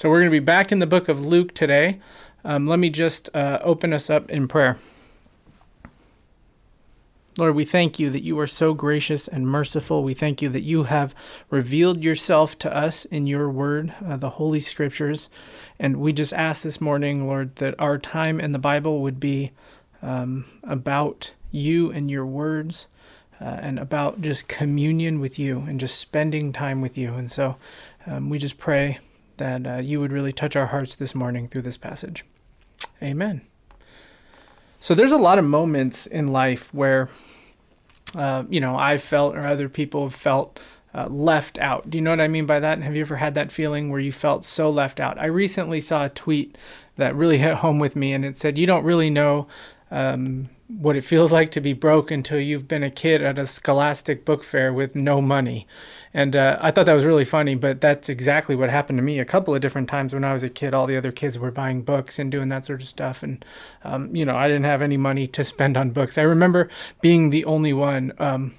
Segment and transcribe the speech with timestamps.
[0.00, 2.00] So we're going to be back in the book of Luke today.
[2.42, 4.78] Um, let me just uh, open us up in prayer.
[7.36, 10.02] Lord, we thank you that you are so gracious and merciful.
[10.02, 11.14] We thank you that you have
[11.50, 15.28] revealed yourself to us in your word, uh, the Holy Scriptures.
[15.78, 19.52] And we just ask this morning, Lord, that our time in the Bible would be
[20.00, 22.88] um, about you and your words.
[23.38, 27.14] Uh, and about just communion with you and just spending time with you.
[27.14, 27.56] And so
[28.06, 28.98] um, we just pray
[29.40, 32.24] that uh, you would really touch our hearts this morning through this passage.
[33.02, 33.40] Amen.
[34.78, 37.08] So there's a lot of moments in life where,
[38.14, 40.60] uh, you know, I've felt or other people have felt
[40.94, 41.90] uh, left out.
[41.90, 42.82] Do you know what I mean by that?
[42.82, 45.18] Have you ever had that feeling where you felt so left out?
[45.18, 46.56] I recently saw a tweet
[46.96, 49.46] that really hit home with me, and it said, "You don't really know."
[49.90, 53.46] Um, what it feels like to be broke until you've been a kid at a
[53.46, 55.66] scholastic book fair with no money.
[56.14, 59.18] And uh, I thought that was really funny, but that's exactly what happened to me
[59.18, 60.72] a couple of different times when I was a kid.
[60.72, 63.22] All the other kids were buying books and doing that sort of stuff.
[63.22, 63.44] And,
[63.84, 66.18] um, you know, I didn't have any money to spend on books.
[66.18, 66.68] I remember
[67.00, 68.54] being the only one um,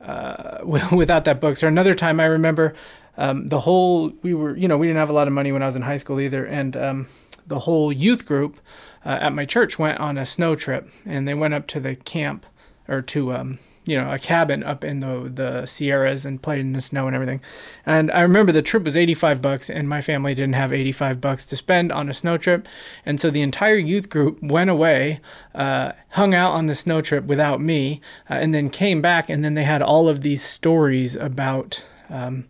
[0.00, 0.58] uh,
[0.92, 1.56] without that book.
[1.56, 2.74] So another time I remember
[3.16, 5.62] um, the whole, we were, you know, we didn't have a lot of money when
[5.62, 6.44] I was in high school either.
[6.44, 7.06] And um,
[7.46, 8.58] the whole youth group,
[9.04, 11.96] uh, at my church went on a snow trip and they went up to the
[11.96, 12.46] camp
[12.88, 16.72] or to um, you know a cabin up in the the Sierras and played in
[16.72, 17.40] the snow and everything.
[17.86, 21.46] And I remember the trip was 85 bucks and my family didn't have 85 bucks
[21.46, 22.68] to spend on a snow trip.
[23.06, 25.20] And so the entire youth group went away,
[25.54, 29.44] uh, hung out on the snow trip without me, uh, and then came back and
[29.44, 32.48] then they had all of these stories about um,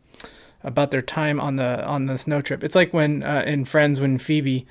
[0.62, 2.64] about their time on the on the snow trip.
[2.64, 4.66] It's like when uh, in Friends when Phoebe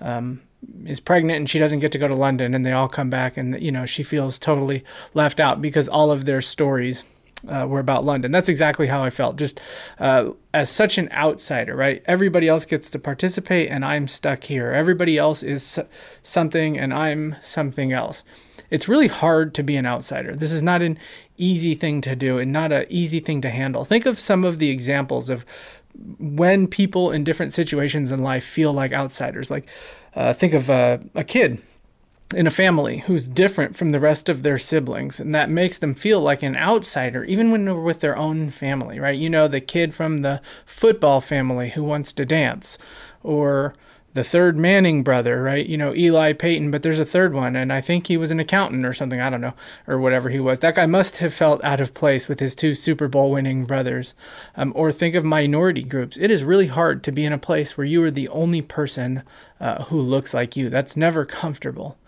[0.00, 0.42] um,
[0.86, 3.36] is pregnant and she doesn't get to go to London, and they all come back,
[3.36, 4.84] and you know she feels totally
[5.14, 7.04] left out because all of their stories
[7.48, 8.30] uh, were about London.
[8.30, 9.60] That's exactly how I felt, just
[9.98, 12.02] uh, as such an outsider, right?
[12.06, 14.72] Everybody else gets to participate, and I'm stuck here.
[14.72, 15.78] Everybody else is
[16.22, 18.24] something, and I'm something else.
[18.70, 20.34] It's really hard to be an outsider.
[20.34, 20.98] This is not an
[21.36, 23.84] easy thing to do and not an easy thing to handle.
[23.84, 25.44] Think of some of the examples of
[26.18, 29.50] when people in different situations in life feel like outsiders.
[29.50, 29.68] Like,
[30.16, 31.60] uh, think of a, a kid
[32.34, 35.94] in a family who's different from the rest of their siblings, and that makes them
[35.94, 39.18] feel like an outsider, even when they're with their own family, right?
[39.18, 42.78] You know, the kid from the football family who wants to dance,
[43.22, 43.74] or
[44.14, 45.66] the third Manning brother, right?
[45.66, 48.38] You know, Eli Peyton, but there's a third one, and I think he was an
[48.38, 49.54] accountant or something, I don't know,
[49.88, 50.60] or whatever he was.
[50.60, 54.14] That guy must have felt out of place with his two Super Bowl winning brothers.
[54.56, 56.16] Um, or think of minority groups.
[56.16, 59.24] It is really hard to be in a place where you are the only person
[59.60, 60.70] uh, who looks like you.
[60.70, 61.98] That's never comfortable.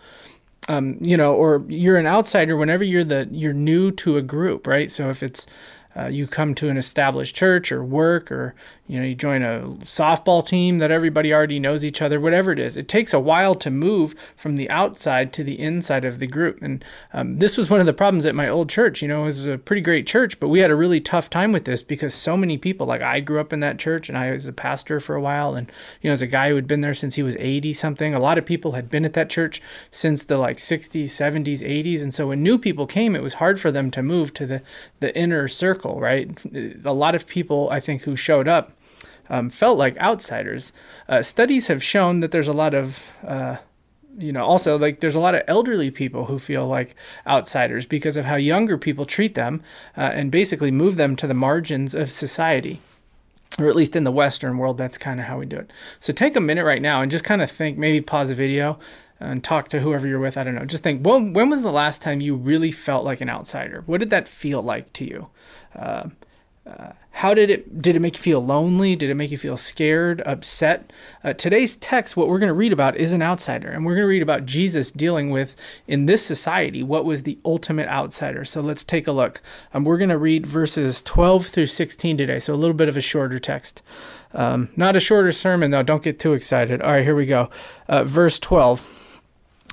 [0.69, 4.67] Um, you know, or you're an outsider whenever you're the you're new to a group,
[4.67, 4.91] right?
[4.91, 5.47] So if it's
[5.97, 8.55] uh, you come to an established church or work or
[8.87, 12.59] you know you join a softball team that everybody already knows each other whatever it
[12.59, 16.27] is it takes a while to move from the outside to the inside of the
[16.27, 16.61] group.
[16.61, 19.01] And um, this was one of the problems at my old church.
[19.01, 21.51] You know it was a pretty great church but we had a really tough time
[21.51, 24.31] with this because so many people like i grew up in that church and i
[24.31, 25.71] was a pastor for a while and
[26.01, 28.19] you know as a guy who had been there since he was 80 something a
[28.19, 32.13] lot of people had been at that church since the like 60s 70s 80s and
[32.13, 34.61] so when new people came it was hard for them to move to the
[34.99, 36.29] the inner circle right?
[36.85, 38.71] A lot of people i think who showed up
[39.29, 40.73] um, felt like outsiders.
[41.07, 43.57] Uh, studies have shown that there's a lot of uh,
[44.17, 46.95] you know also like there's a lot of elderly people who feel like
[47.27, 49.61] outsiders because of how younger people treat them
[49.95, 52.81] uh, and basically move them to the margins of society
[53.59, 55.71] or at least in the western world that's kind of how we do it.
[55.99, 58.79] So take a minute right now and just kind of think maybe pause the video
[59.19, 60.65] and talk to whoever you're with i don't know.
[60.65, 63.83] Just think when, when was the last time you really felt like an outsider?
[63.85, 65.29] What did that feel like to you
[65.77, 66.09] uh,
[66.67, 68.95] uh, how did it did it make you feel lonely?
[68.95, 70.91] Did it make you feel scared upset?
[71.23, 74.03] Uh, today's text what we're going to read about is an outsider and we're going
[74.03, 75.55] to read about jesus dealing with
[75.87, 78.45] in this society what was the ultimate outsider.
[78.45, 79.41] So let's take a look.
[79.73, 82.97] Um, we're going to read verses 12 through 16 today so a little bit of
[82.97, 83.81] a shorter text.
[84.33, 85.83] Um, not a shorter sermon though.
[85.83, 86.83] Don't get too excited.
[86.83, 87.49] All right here we go.
[87.87, 89.21] Uh, verse 12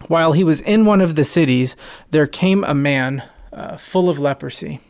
[0.09, 1.77] while he was in one of the cities
[2.11, 3.23] there came a man
[3.53, 4.81] uh, full of leprosy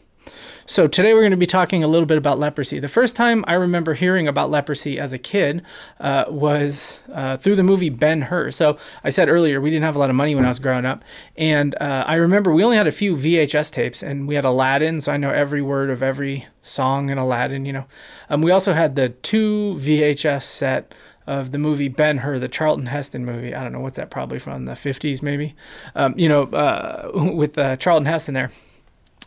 [0.66, 2.78] so, today we're going to be talking a little bit about leprosy.
[2.78, 5.62] The first time I remember hearing about leprosy as a kid
[6.00, 8.50] uh, was uh, through the movie Ben Hur.
[8.50, 10.87] So, I said earlier, we didn't have a lot of money when I was growing
[10.87, 11.05] up.
[11.37, 15.02] And uh, I remember we only had a few VHS tapes, and we had Aladdin,
[15.02, 17.84] so I know every word of every song in Aladdin, you know.
[18.31, 20.94] Um, we also had the two VHS set
[21.26, 23.55] of the movie Ben Hur, the Charlton Heston movie.
[23.55, 25.55] I don't know what's that, probably from the 50s, maybe.
[25.94, 28.50] Um, you know, uh, with uh, Charlton Heston there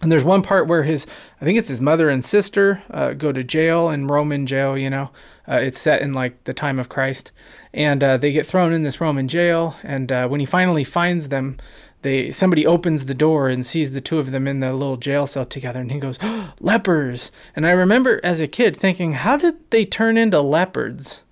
[0.02, 1.08] and there's one part where his,
[1.42, 4.78] I think it's his mother and sister, uh, go to jail in Roman jail.
[4.78, 5.10] You know,
[5.48, 7.32] uh, it's set in like the time of Christ,
[7.74, 9.76] and uh, they get thrown in this Roman jail.
[9.82, 11.58] And uh, when he finally finds them,
[12.04, 15.26] they somebody opens the door and sees the two of them in the little jail
[15.26, 19.36] cell together, and he goes, oh, "Lepers!" And I remember as a kid thinking, "How
[19.36, 21.24] did they turn into leopards?"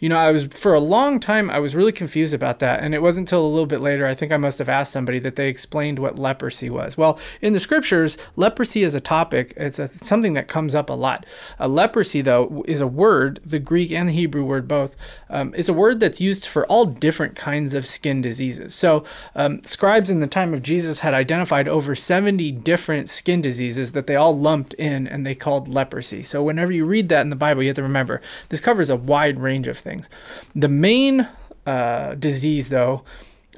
[0.00, 2.94] You know, I was for a long time I was really confused about that, and
[2.94, 5.36] it wasn't until a little bit later I think I must have asked somebody that
[5.36, 6.96] they explained what leprosy was.
[6.96, 9.52] Well, in the scriptures, leprosy is a topic.
[9.58, 11.26] It's a, something that comes up a lot.
[11.58, 13.40] A leprosy, though, is a word.
[13.44, 14.96] The Greek and the Hebrew word both
[15.28, 18.74] um, is a word that's used for all different kinds of skin diseases.
[18.74, 19.04] So,
[19.34, 24.06] um, scribes in the time of Jesus had identified over 70 different skin diseases that
[24.06, 26.22] they all lumped in, and they called leprosy.
[26.22, 28.96] So, whenever you read that in the Bible, you have to remember this covers a
[28.96, 30.08] wide range of things things.
[30.54, 31.28] The main
[31.66, 33.02] uh, disease, though,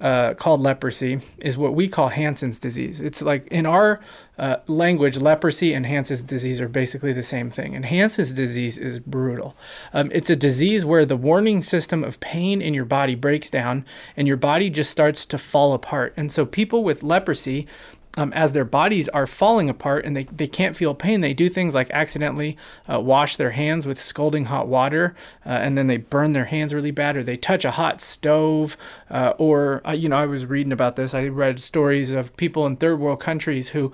[0.00, 3.00] uh, called leprosy is what we call Hansen's disease.
[3.00, 4.00] It's like in our
[4.36, 7.76] uh, language, leprosy and Hansen's disease are basically the same thing.
[7.76, 9.54] And Hansen's disease is brutal.
[9.92, 13.84] Um, it's a disease where the warning system of pain in your body breaks down
[14.16, 16.14] and your body just starts to fall apart.
[16.16, 17.68] And so people with leprosy
[18.16, 21.48] um, as their bodies are falling apart and they, they can't feel pain, they do
[21.48, 22.56] things like accidentally
[22.92, 25.14] uh, wash their hands with scalding hot water
[25.46, 28.76] uh, and then they burn their hands really bad, or they touch a hot stove.
[29.10, 31.14] Uh, or, uh, you know, I was reading about this.
[31.14, 33.92] I read stories of people in third world countries who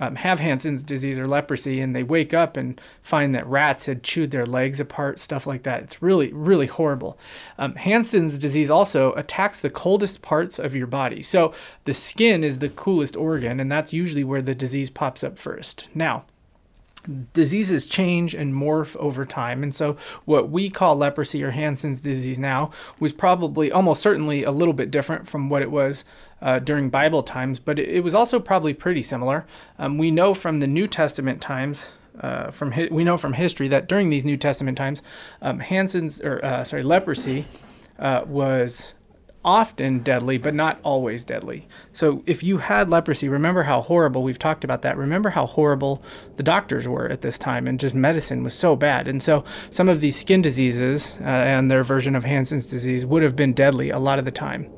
[0.00, 4.02] um, have Hansen's disease or leprosy and they wake up and find that rats had
[4.02, 5.82] chewed their legs apart, stuff like that.
[5.82, 7.18] It's really, really horrible.
[7.58, 11.22] Um, Hansen's disease also attacks the coldest parts of your body.
[11.22, 11.52] So
[11.84, 15.88] the skin is the coolest organ, and that's usually where the disease pops up first.
[15.94, 16.24] Now,
[17.32, 19.62] diseases change and morph over time.
[19.62, 22.70] And so, what we call leprosy or Hansen's disease now
[23.00, 26.04] was probably almost certainly a little bit different from what it was
[26.40, 29.46] uh, during Bible times, but it, was also probably pretty similar.
[29.78, 31.92] Um, we know from the New Testament times.
[32.20, 35.02] Uh, from hi- we know from history that during these New Testament times,
[35.40, 37.46] um, Hansen's or uh, sorry leprosy
[37.98, 38.94] uh, was
[39.44, 41.66] often deadly, but not always deadly.
[41.92, 44.96] So if you had leprosy, remember how horrible, we've talked about that.
[44.96, 46.02] Remember how horrible
[46.36, 49.06] the doctors were at this time, and just medicine was so bad.
[49.06, 53.22] And so some of these skin diseases uh, and their version of Hansen's disease would
[53.22, 54.70] have been deadly a lot of the time.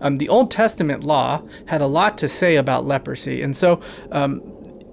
[0.00, 3.42] Um, the Old Testament law had a lot to say about leprosy.
[3.42, 3.80] And so
[4.12, 4.42] um,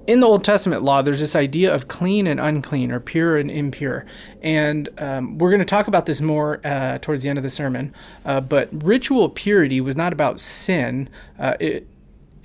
[0.07, 3.51] in the Old Testament law, there's this idea of clean and unclean, or pure and
[3.51, 4.05] impure.
[4.41, 7.49] And um, we're going to talk about this more uh, towards the end of the
[7.49, 7.93] sermon.
[8.25, 11.09] Uh, but ritual purity was not about sin.
[11.37, 11.87] Uh, it,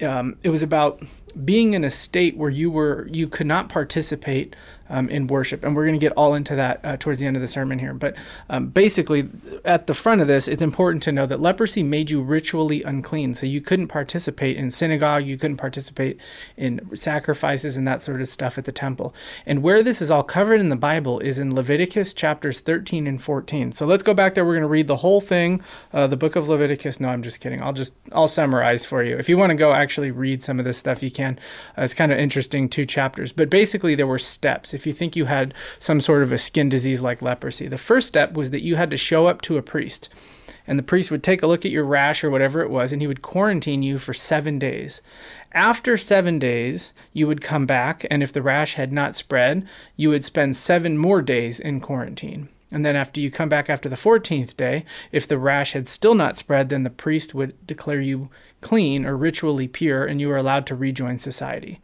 [0.02, 1.02] um, it was about
[1.44, 4.54] being in a state where you were you could not participate
[4.88, 5.64] um, in worship.
[5.64, 7.78] And we're going to get all into that uh, towards the end of the sermon
[7.78, 7.94] here.
[7.94, 8.14] But
[8.48, 9.28] um, basically,
[9.64, 13.34] at the front of this, it's important to know that leprosy made you ritually unclean.
[13.34, 16.18] So you couldn't participate in synagogue, you couldn't participate
[16.56, 19.14] in sacrifices and that sort of stuff at the temple.
[19.44, 23.22] And where this is all covered in the Bible is in Leviticus chapters 13 and
[23.22, 23.72] 14.
[23.72, 24.44] So let's go back there.
[24.44, 25.62] We're going to read the whole thing,
[25.92, 27.00] uh, the book of Leviticus.
[27.00, 27.62] No, I'm just kidding.
[27.62, 29.16] I'll just, I'll summarize for you.
[29.16, 31.38] If you want to go actually read some of this stuff, you can.
[31.76, 33.32] Uh, it's kind of interesting, two chapters.
[33.32, 36.68] But basically, there were steps if you think you had some sort of a skin
[36.68, 37.66] disease like leprosy.
[37.66, 40.08] The first step was that you had to show up to a priest.
[40.68, 43.00] And the priest would take a look at your rash or whatever it was, and
[43.00, 45.02] he would quarantine you for seven days.
[45.52, 50.10] After seven days, you would come back, and if the rash had not spread, you
[50.10, 52.48] would spend seven more days in quarantine.
[52.70, 56.14] And then, after you come back after the 14th day, if the rash had still
[56.14, 58.28] not spread, then the priest would declare you
[58.60, 61.80] clean or ritually pure, and you were allowed to rejoin society.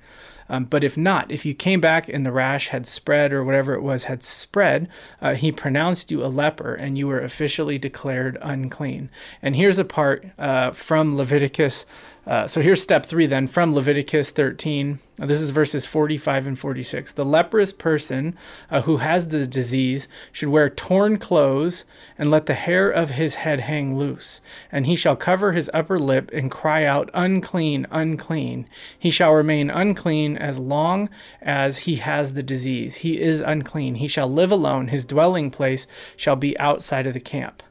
[0.52, 3.72] Um, but if not, if you came back and the rash had spread or whatever
[3.72, 4.86] it was had spread,
[5.22, 9.08] uh, he pronounced you a leper and you were officially declared unclean.
[9.40, 11.86] And here's a part uh, from Leviticus
[12.24, 15.00] uh, so here's step three then from Leviticus 13.
[15.18, 17.12] This is verses 45 and 46.
[17.12, 18.36] The leprous person
[18.70, 21.84] uh, who has the disease should wear torn clothes
[22.16, 24.40] and let the hair of his head hang loose.
[24.70, 28.68] And he shall cover his upper lip and cry out, Unclean, unclean.
[28.96, 31.08] He shall remain unclean as long
[31.40, 32.96] as he has the disease.
[32.96, 33.94] He is unclean.
[33.94, 34.88] He shall live alone.
[34.88, 37.62] His dwelling place shall be outside of the camp.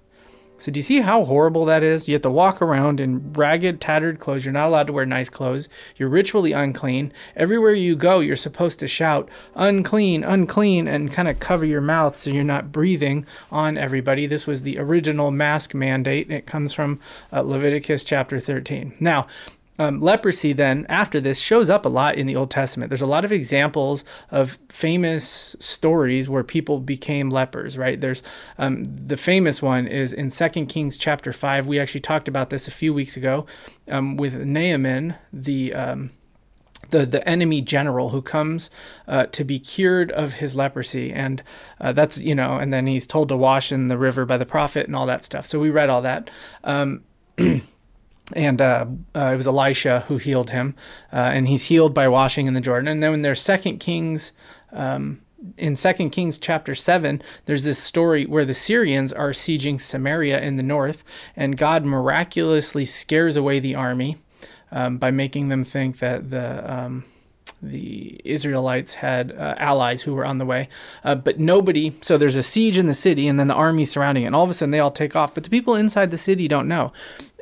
[0.62, 2.08] So do you see how horrible that is?
[2.08, 4.46] You have to walk around in ragged, tattered clothes.
[4.46, 5.68] You're not allowed to wear nice clothes.
[5.98, 7.12] You're ritually unclean.
[7.36, 12.16] Everywhere you go, you're supposed to shout, unclean, unclean, and kind of cover your mouth
[12.16, 14.28] so you're not breathing on everybody.
[14.28, 16.30] This was the original mask mandate.
[16.30, 17.00] It comes from
[17.34, 18.94] uh, Leviticus chapter 13.
[19.00, 19.26] Now,
[19.82, 23.08] um, leprosy then after this shows up a lot in the old testament there's a
[23.08, 28.22] lot of examples of famous stories where people became lepers right there's
[28.60, 32.68] um, the famous one is in Second kings chapter 5 we actually talked about this
[32.68, 33.48] a few weeks ago
[33.88, 36.12] um, with naaman the um,
[36.92, 38.70] the the enemy general who comes
[39.08, 41.42] uh, to be cured of his leprosy, and
[41.80, 44.48] uh, that's you know, and then he's told to wash in the river by the
[44.48, 45.46] prophet and all that stuff.
[45.46, 46.30] So we read all that.
[46.64, 47.04] Um,
[48.34, 48.86] and uh,
[49.16, 50.76] uh, it was Elisha who healed him,
[51.12, 52.88] uh, and he's healed by washing in the Jordan.
[52.88, 54.34] And then when there's Second Kings,
[54.72, 55.22] um,
[55.58, 60.58] in Second Kings chapter seven, there's this story where the Syrians are sieging Samaria in
[60.58, 61.04] the north,
[61.36, 64.18] and God miraculously scares away the army
[64.72, 67.06] um, by making them think that the um,
[67.62, 70.68] the Israelites had uh, allies who were on the way,
[71.04, 71.96] uh, but nobody.
[72.02, 74.28] So there's a siege in the city, and then the army surrounding it.
[74.28, 76.48] And all of a sudden, they all take off, but the people inside the city
[76.48, 76.92] don't know.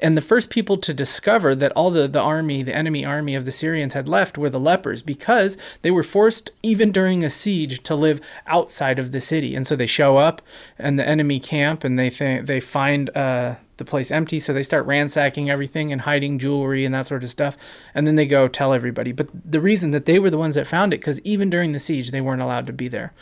[0.01, 3.45] And the first people to discover that all the, the army, the enemy army of
[3.45, 7.83] the Syrians had left were the lepers because they were forced, even during a siege,
[7.83, 9.55] to live outside of the city.
[9.55, 10.41] And so they show up
[10.77, 14.39] in the enemy camp and they think they find uh, the place empty.
[14.39, 17.57] So they start ransacking everything and hiding jewelry and that sort of stuff.
[17.95, 19.11] And then they go tell everybody.
[19.11, 21.79] But the reason that they were the ones that found it, because even during the
[21.79, 23.13] siege, they weren't allowed to be there.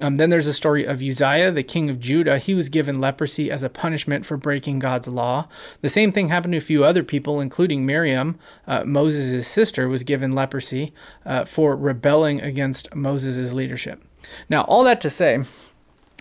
[0.00, 2.38] Um, then there's a story of Uzziah, the king of Judah.
[2.38, 5.48] He was given leprosy as a punishment for breaking God's law.
[5.80, 10.02] The same thing happened to a few other people, including Miriam, uh, Moses' sister, was
[10.04, 10.92] given leprosy
[11.26, 14.02] uh, for rebelling against Moses' leadership.
[14.48, 15.42] Now, all that to say,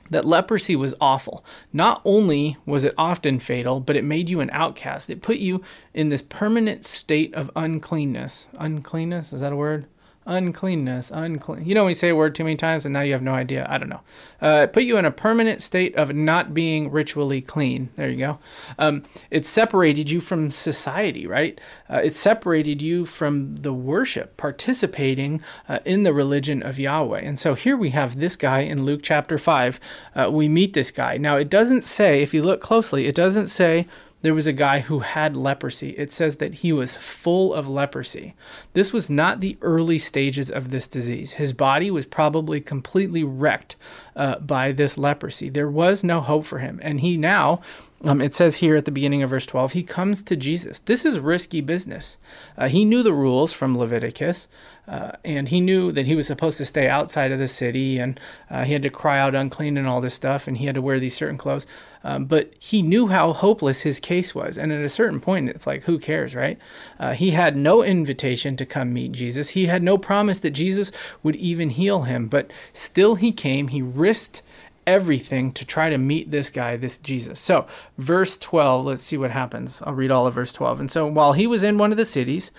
[0.09, 1.43] that leprosy was awful.
[1.73, 5.09] Not only was it often fatal, but it made you an outcast.
[5.09, 5.61] It put you
[5.93, 8.47] in this permanent state of uncleanness.
[8.57, 9.33] Uncleanness?
[9.33, 9.85] Is that a word?
[10.27, 11.65] Uncleanness, unclean.
[11.65, 13.33] You know, when you say a word too many times and now you have no
[13.33, 13.65] idea.
[13.69, 14.01] I don't know.
[14.39, 17.89] Uh, put you in a permanent state of not being ritually clean.
[17.95, 18.39] There you go.
[18.77, 21.59] Um, it separated you from society, right?
[21.89, 27.21] Uh, it separated you from the worship, participating uh, in the religion of Yahweh.
[27.21, 29.79] And so here we have this guy in Luke chapter 5.
[30.15, 31.17] Uh, we meet this guy.
[31.17, 33.87] Now, it doesn't say, if you look closely, it doesn't say
[34.21, 35.91] there was a guy who had leprosy.
[35.91, 38.35] It says that he was full of leprosy.
[38.73, 41.33] This was not the early stages of this disease.
[41.33, 43.75] His body was probably completely wrecked
[44.15, 45.49] uh, by this leprosy.
[45.49, 46.79] There was no hope for him.
[46.81, 47.61] And he now,
[48.03, 50.79] um, it says here at the beginning of verse 12, he comes to Jesus.
[50.79, 52.17] This is risky business.
[52.57, 54.47] Uh, he knew the rules from Leviticus.
[54.87, 58.17] Uh, and he knew that he was supposed to stay outside of the city and
[58.49, 60.81] uh, he had to cry out unclean and all this stuff and he had to
[60.81, 61.67] wear these certain clothes
[62.05, 65.67] um, but he knew how hopeless his case was and at a certain point it's
[65.67, 66.57] like who cares right
[67.01, 70.89] uh, he had no invitation to come meet jesus he had no promise that jesus
[71.21, 74.41] would even heal him but still he came he risked
[74.87, 77.39] everything to try to meet this guy, this Jesus.
[77.39, 77.67] So,
[77.97, 79.83] verse 12, let's see what happens.
[79.85, 80.79] I'll read all of verse 12.
[80.79, 82.51] And so, while he was in one of the cities,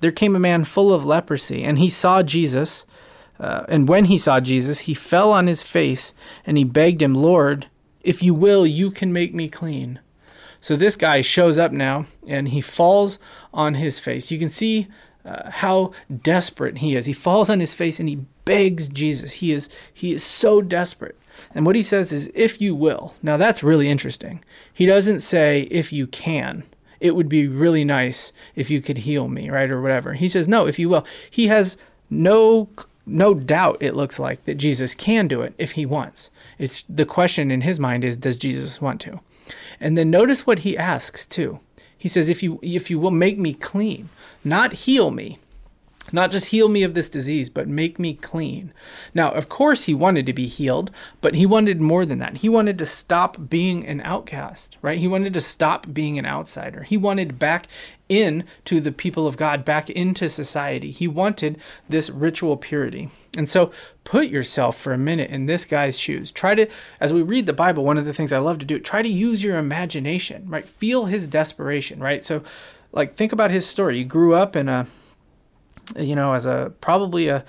[0.00, 2.86] there came a man full of leprosy, and he saw Jesus.
[3.38, 6.14] Uh, and when he saw Jesus, he fell on his face
[6.46, 7.66] and he begged him, Lord,
[8.02, 10.00] if you will, you can make me clean.
[10.60, 13.18] So this guy shows up now and he falls
[13.52, 14.30] on his face.
[14.30, 14.86] You can see
[15.24, 17.06] uh, how desperate he is.
[17.06, 19.34] He falls on his face and he begs Jesus.
[19.34, 21.16] He is he is so desperate.
[21.54, 23.14] And what he says is if you will.
[23.22, 24.42] Now that's really interesting.
[24.72, 26.64] He doesn't say if you can
[27.02, 29.70] it would be really nice if you could heal me, right?
[29.70, 30.14] Or whatever.
[30.14, 31.04] He says, no, if you will.
[31.28, 31.76] He has
[32.08, 32.68] no
[33.04, 36.30] no doubt it looks like that Jesus can do it if he wants.
[36.58, 39.18] It's the question in his mind is does Jesus want to?
[39.80, 41.58] And then notice what he asks too.
[41.98, 44.08] He says if you if you will make me clean,
[44.44, 45.38] not heal me,
[46.10, 48.72] not just heal me of this disease, but make me clean.
[49.14, 50.90] Now, of course, he wanted to be healed,
[51.20, 52.38] but he wanted more than that.
[52.38, 54.98] He wanted to stop being an outcast, right?
[54.98, 56.82] He wanted to stop being an outsider.
[56.82, 57.66] He wanted back
[58.08, 60.90] into the people of God, back into society.
[60.90, 63.08] He wanted this ritual purity.
[63.36, 63.70] And so,
[64.04, 66.32] put yourself for a minute in this guy's shoes.
[66.32, 66.66] Try to,
[67.00, 69.08] as we read the Bible, one of the things I love to do, try to
[69.08, 70.64] use your imagination, right?
[70.64, 72.22] Feel his desperation, right?
[72.22, 72.42] So,
[72.90, 73.98] like, think about his story.
[73.98, 74.86] He grew up in a
[75.96, 77.44] you know, as a probably a,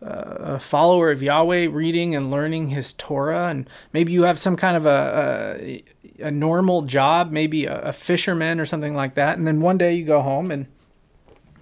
[0.00, 4.76] a follower of Yahweh, reading and learning His Torah, and maybe you have some kind
[4.76, 5.82] of a
[6.20, 9.94] a, a normal job, maybe a, fisherman or something like that, and then one day
[9.94, 10.66] you go home and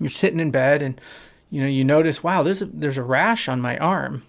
[0.00, 1.00] you're sitting in bed and
[1.50, 4.22] you know you notice, wow, there's a, there's a rash on my arm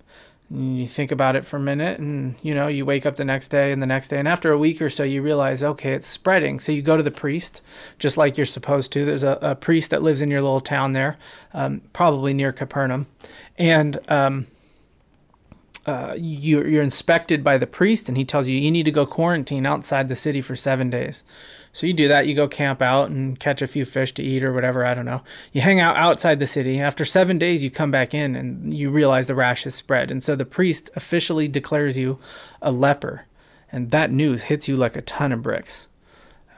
[0.51, 3.47] you think about it for a minute and you know you wake up the next
[3.47, 6.07] day and the next day and after a week or so you realize okay it's
[6.07, 6.59] spreading.
[6.59, 7.61] So you go to the priest
[7.97, 9.05] just like you're supposed to.
[9.05, 11.17] There's a, a priest that lives in your little town there
[11.53, 13.07] um, probably near capernaum.
[13.57, 14.47] And um,
[15.85, 19.05] uh, you, you're inspected by the priest and he tells you you need to go
[19.05, 21.23] quarantine outside the city for seven days
[21.75, 22.25] so you do that.
[22.25, 24.85] You go camp out and catch a few fish to eat or whatever.
[24.85, 25.23] I don't know.
[25.51, 26.79] You hang out outside the city.
[26.79, 30.09] After seven days, you come back in and you realize the rash has spread.
[30.09, 32.17] And so the priest officially declares you
[32.61, 33.25] a leper.
[33.73, 35.87] And that news hits you like a ton of bricks.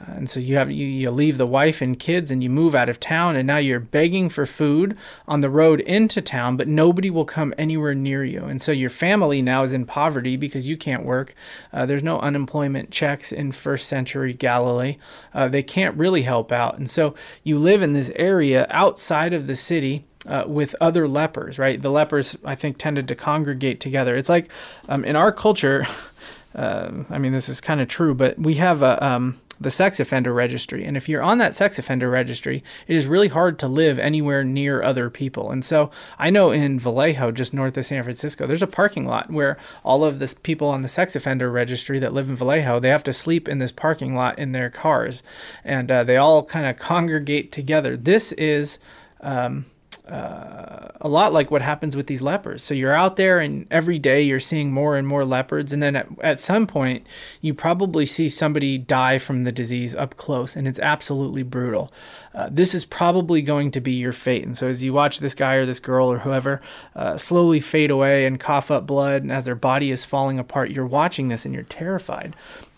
[0.05, 2.89] And so you have you, you leave the wife and kids and you move out
[2.89, 4.95] of town and now you're begging for food
[5.27, 8.89] on the road into town but nobody will come anywhere near you and so your
[8.89, 11.33] family now is in poverty because you can't work
[11.73, 14.97] uh, there's no unemployment checks in first century galilee
[15.33, 19.47] uh, they can't really help out and so you live in this area outside of
[19.47, 21.81] the city uh, with other lepers, right?
[21.81, 24.17] The lepers, I think, tended to congregate together.
[24.17, 24.49] It's like
[24.89, 25.85] um, in our culture,
[26.55, 29.99] uh, I mean, this is kind of true, but we have a, um, the sex
[29.99, 30.85] offender registry.
[30.85, 34.43] And if you're on that sex offender registry, it is really hard to live anywhere
[34.43, 35.51] near other people.
[35.51, 39.31] And so I know in Vallejo, just north of San Francisco, there's a parking lot
[39.31, 42.89] where all of the people on the sex offender registry that live in Vallejo, they
[42.89, 45.23] have to sleep in this parking lot in their cars.
[45.63, 47.97] And uh, they all kind of congregate together.
[47.97, 48.79] This is.
[49.19, 49.65] Um,
[50.09, 52.63] a lot like what happens with these leopards.
[52.63, 55.73] So you're out there, and every day you're seeing more and more leopards.
[55.73, 57.05] And then at, at some point,
[57.41, 61.91] you probably see somebody die from the disease up close, and it's absolutely brutal.
[62.33, 64.45] Uh, this is probably going to be your fate.
[64.45, 66.61] And so as you watch this guy or this girl or whoever
[66.95, 70.71] uh, slowly fade away and cough up blood, and as their body is falling apart,
[70.71, 72.35] you're watching this and you're terrified.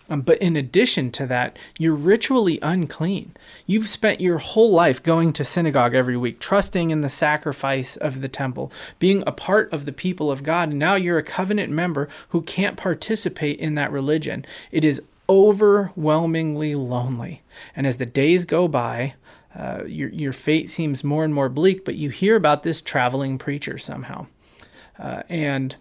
[0.10, 3.36] Um, but in addition to that, you're ritually unclean.
[3.68, 8.22] You've spent your whole life going to synagogue every week, trusting in the sacrifice of
[8.22, 10.70] the temple, being a part of the people of God.
[10.70, 14.46] And now you're a covenant member who can't participate in that religion.
[14.72, 17.44] It is overwhelmingly lonely.
[17.76, 19.14] And as the days go by,
[19.56, 23.38] uh, your, your fate seems more and more bleak, but you hear about this traveling
[23.38, 24.28] preacher somehow.
[24.98, 25.76] Uh, and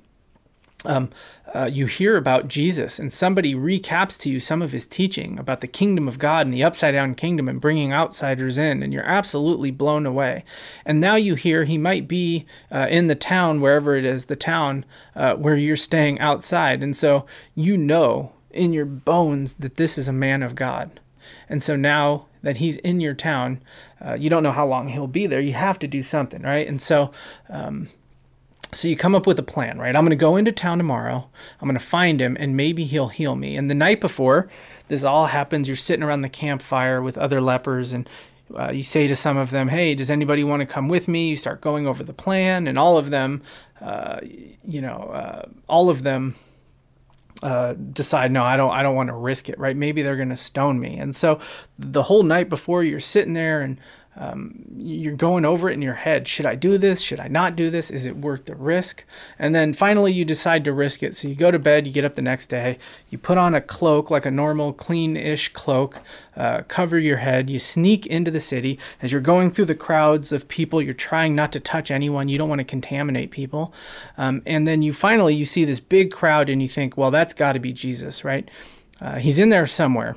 [0.84, 1.10] um,
[1.54, 5.60] uh, you hear about Jesus and somebody recaps to you some of his teaching about
[5.60, 9.02] the kingdom of God and the upside down kingdom and bringing outsiders in, and you're
[9.04, 10.44] absolutely blown away.
[10.84, 14.36] And now you hear he might be uh, in the town, wherever it is, the
[14.36, 14.84] town
[15.16, 16.82] uh, where you're staying outside.
[16.82, 21.00] And so you know in your bones that this is a man of God.
[21.48, 23.60] And so now that he's in your town,
[24.04, 25.40] uh, you don't know how long he'll be there.
[25.40, 26.66] You have to do something, right?
[26.66, 27.10] And so,
[27.48, 27.88] um,
[28.72, 29.94] so you come up with a plan, right?
[29.96, 31.28] I'm going to go into town tomorrow.
[31.60, 33.56] I'm going to find him and maybe he'll heal me.
[33.56, 34.48] And the night before
[34.88, 38.08] this all happens, you're sitting around the campfire with other lepers and
[38.56, 41.28] uh, you say to some of them, "Hey, does anybody want to come with me?"
[41.28, 43.42] You start going over the plan, and all of them,
[43.80, 46.34] uh, you know, uh, all of them
[47.42, 48.70] uh, decide, "No, I don't.
[48.70, 49.76] I don't want to risk it." Right?
[49.76, 51.40] Maybe they're going to stone me, and so
[51.78, 53.78] the whole night before, you're sitting there and
[54.18, 56.26] um, you're going over it in your head.
[56.26, 57.00] Should I do this?
[57.00, 57.88] Should I not do this?
[57.88, 59.04] Is it worth the risk?
[59.38, 61.14] And then finally, you decide to risk it.
[61.14, 62.78] So you go to bed, you get up the next day,
[63.10, 66.00] you put on a cloak, like a normal, clean ish cloak,
[66.36, 68.76] uh, cover your head, you sneak into the city.
[69.00, 72.28] As you're going through the crowds of people, you're trying not to touch anyone.
[72.28, 73.72] You don't want to contaminate people.
[74.16, 77.34] Um, and then you finally you see this big crowd and you think, well, that's
[77.34, 78.50] got to be Jesus, right?
[79.00, 80.16] Uh, he's in there somewhere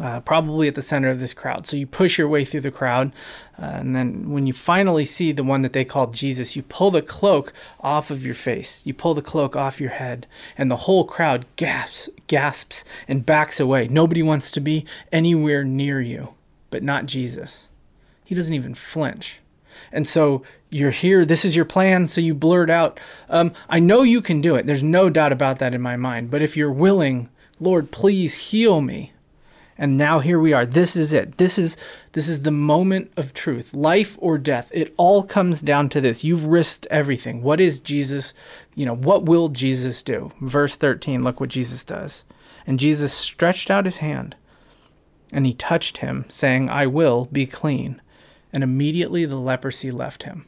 [0.00, 1.66] uh, probably at the center of this crowd.
[1.66, 3.12] So you push your way through the crowd,
[3.60, 6.90] uh, and then when you finally see the one that they called Jesus, you pull
[6.90, 8.86] the cloak off of your face.
[8.86, 13.58] You pull the cloak off your head, and the whole crowd gasps, gasps, and backs
[13.58, 13.88] away.
[13.88, 16.34] Nobody wants to be anywhere near you,
[16.70, 17.68] but not Jesus.
[18.24, 19.40] He doesn't even flinch.
[19.92, 21.24] And so you're here.
[21.24, 22.06] This is your plan.
[22.06, 24.66] So you blurt out, um, I know you can do it.
[24.66, 26.30] There's no doubt about that in my mind.
[26.30, 29.12] But if you're willing, Lord, please heal me
[29.78, 30.66] and now here we are.
[30.66, 31.38] This is it.
[31.38, 31.76] This is
[32.12, 33.72] this is the moment of truth.
[33.72, 36.24] Life or death it all comes down to this.
[36.24, 37.42] You've risked everything.
[37.42, 38.34] What is jesus
[38.74, 40.32] you know what will jesus do?
[40.40, 42.24] Verse 13 look what jesus does.
[42.66, 44.34] And jesus stretched out his hand
[45.32, 48.02] and he touched him saying i will be clean.
[48.52, 50.46] And immediately the leprosy left him.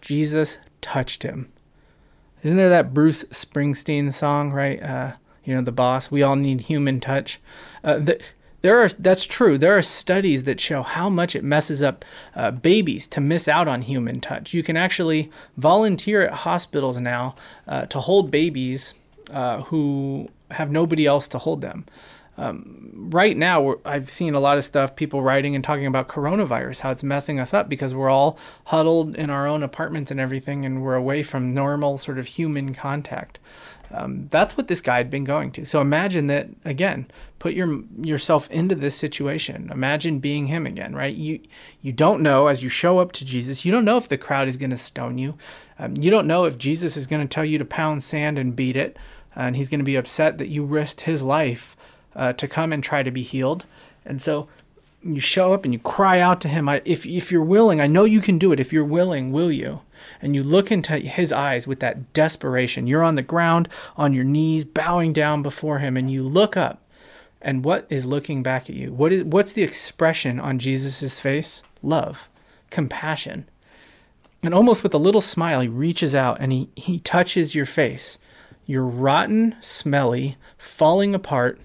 [0.00, 1.52] Jesus touched him.
[2.42, 4.82] Isn't there that bruce springsteen song right?
[4.82, 5.12] Uh,
[5.44, 6.10] you know the boss.
[6.10, 7.40] We all need human touch.
[7.82, 8.20] Uh, the,
[8.62, 9.56] there are that's true.
[9.56, 13.68] There are studies that show how much it messes up uh, babies to miss out
[13.68, 14.52] on human touch.
[14.52, 17.34] You can actually volunteer at hospitals now
[17.66, 18.94] uh, to hold babies
[19.32, 21.86] uh, who have nobody else to hold them.
[22.38, 26.80] Um, right now i've seen a lot of stuff people writing and talking about coronavirus
[26.80, 30.64] how it's messing us up because we're all huddled in our own apartments and everything
[30.64, 33.38] and we're away from normal sort of human contact
[33.92, 35.64] um, that's what this guy had been going to.
[35.64, 37.06] So imagine that again.
[37.38, 39.68] Put your yourself into this situation.
[39.72, 41.14] Imagine being him again, right?
[41.14, 41.40] You
[41.82, 43.64] you don't know as you show up to Jesus.
[43.64, 45.36] You don't know if the crowd is going to stone you.
[45.78, 48.54] Um, you don't know if Jesus is going to tell you to pound sand and
[48.54, 48.96] beat it,
[49.34, 51.76] and he's going to be upset that you risked his life
[52.14, 53.64] uh, to come and try to be healed.
[54.04, 54.48] And so
[55.02, 56.68] you show up and you cry out to him.
[56.68, 58.60] I, if if you're willing, I know you can do it.
[58.60, 59.80] If you're willing, will you?
[60.20, 62.86] and you look into his eyes with that desperation.
[62.86, 66.82] You're on the ground, on your knees, bowing down before him, and you look up
[67.42, 68.92] And what is looking back at you?
[68.92, 71.62] What is what's the expression on Jesus' face?
[71.82, 72.28] Love,
[72.68, 73.48] compassion.
[74.42, 78.18] And almost with a little smile, he reaches out and he, he touches your face.
[78.66, 81.60] Your rotten, smelly, falling apart,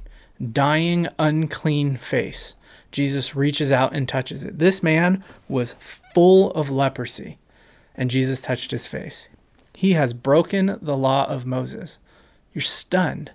[0.51, 2.55] dying, unclean face.
[2.95, 4.57] Jesus reaches out and touches it.
[4.57, 7.37] This man was full of leprosy,
[7.93, 9.27] and Jesus touched his face.
[9.73, 11.99] He has broken the law of Moses.
[12.53, 13.31] You're stunned.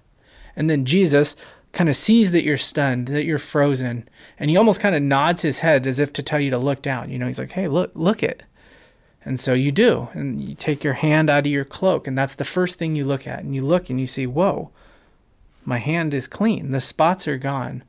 [0.56, 1.36] And then Jesus
[1.72, 5.42] kind of sees that you're stunned, that you're frozen, and he almost kind of nods
[5.42, 7.10] his head as if to tell you to look down.
[7.10, 8.44] You know, he's like, "Hey, look, look it."
[9.26, 12.34] And so you do, and you take your hand out of your cloak, and that's
[12.34, 13.40] the first thing you look at.
[13.40, 14.70] And you look and you see, "Whoa,
[15.66, 16.70] my hand is clean.
[16.70, 17.82] The spots are gone.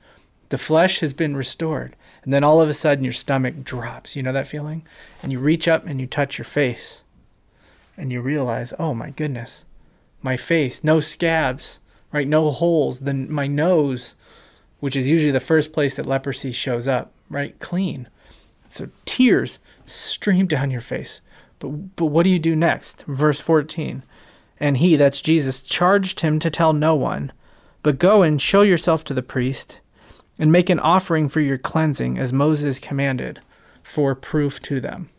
[0.51, 4.15] The flesh has been restored." And then all of a sudden your stomach drops.
[4.15, 4.83] You know that feeling?
[5.21, 7.03] And you reach up and you touch your face.
[7.97, 9.65] And you realize, "Oh my goodness
[10.21, 11.79] my face, no scabs,
[12.11, 12.27] right?
[12.27, 13.01] No holes.
[13.01, 14.15] Then my nose,
[14.79, 17.57] which is usually the first place that leprosy shows up, right?
[17.59, 18.07] Clean.
[18.69, 21.21] So tears stream down your face.
[21.59, 23.03] But but what do you do next?
[23.07, 24.03] Verse 14.
[24.59, 27.31] And he, that's Jesus, charged him to tell no one,
[27.81, 29.79] but go and show yourself to the priest
[30.41, 33.39] and make an offering for your cleansing as Moses commanded
[33.83, 35.11] for proof to them.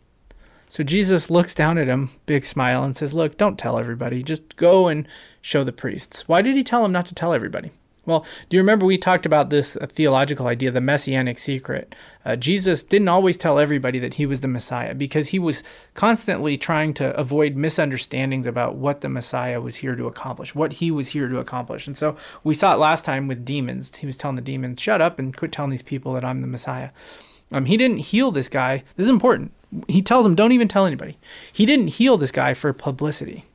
[0.67, 4.21] So Jesus looks down at him, big smile, and says, Look, don't tell everybody.
[4.21, 5.07] Just go and
[5.41, 6.27] show the priests.
[6.27, 7.71] Why did he tell him not to tell everybody?
[8.05, 11.95] Well, do you remember we talked about this uh, theological idea, the messianic secret?
[12.25, 15.63] Uh, Jesus didn't always tell everybody that he was the Messiah because he was
[15.93, 20.91] constantly trying to avoid misunderstandings about what the Messiah was here to accomplish, what he
[20.91, 21.87] was here to accomplish.
[21.87, 23.95] And so we saw it last time with demons.
[23.95, 26.47] He was telling the demons, shut up and quit telling these people that I'm the
[26.47, 26.89] Messiah.
[27.51, 28.83] Um, he didn't heal this guy.
[28.95, 29.53] This is important
[29.87, 31.17] he tells him, don't even tell anybody.
[31.51, 33.45] He didn't heal this guy for publicity.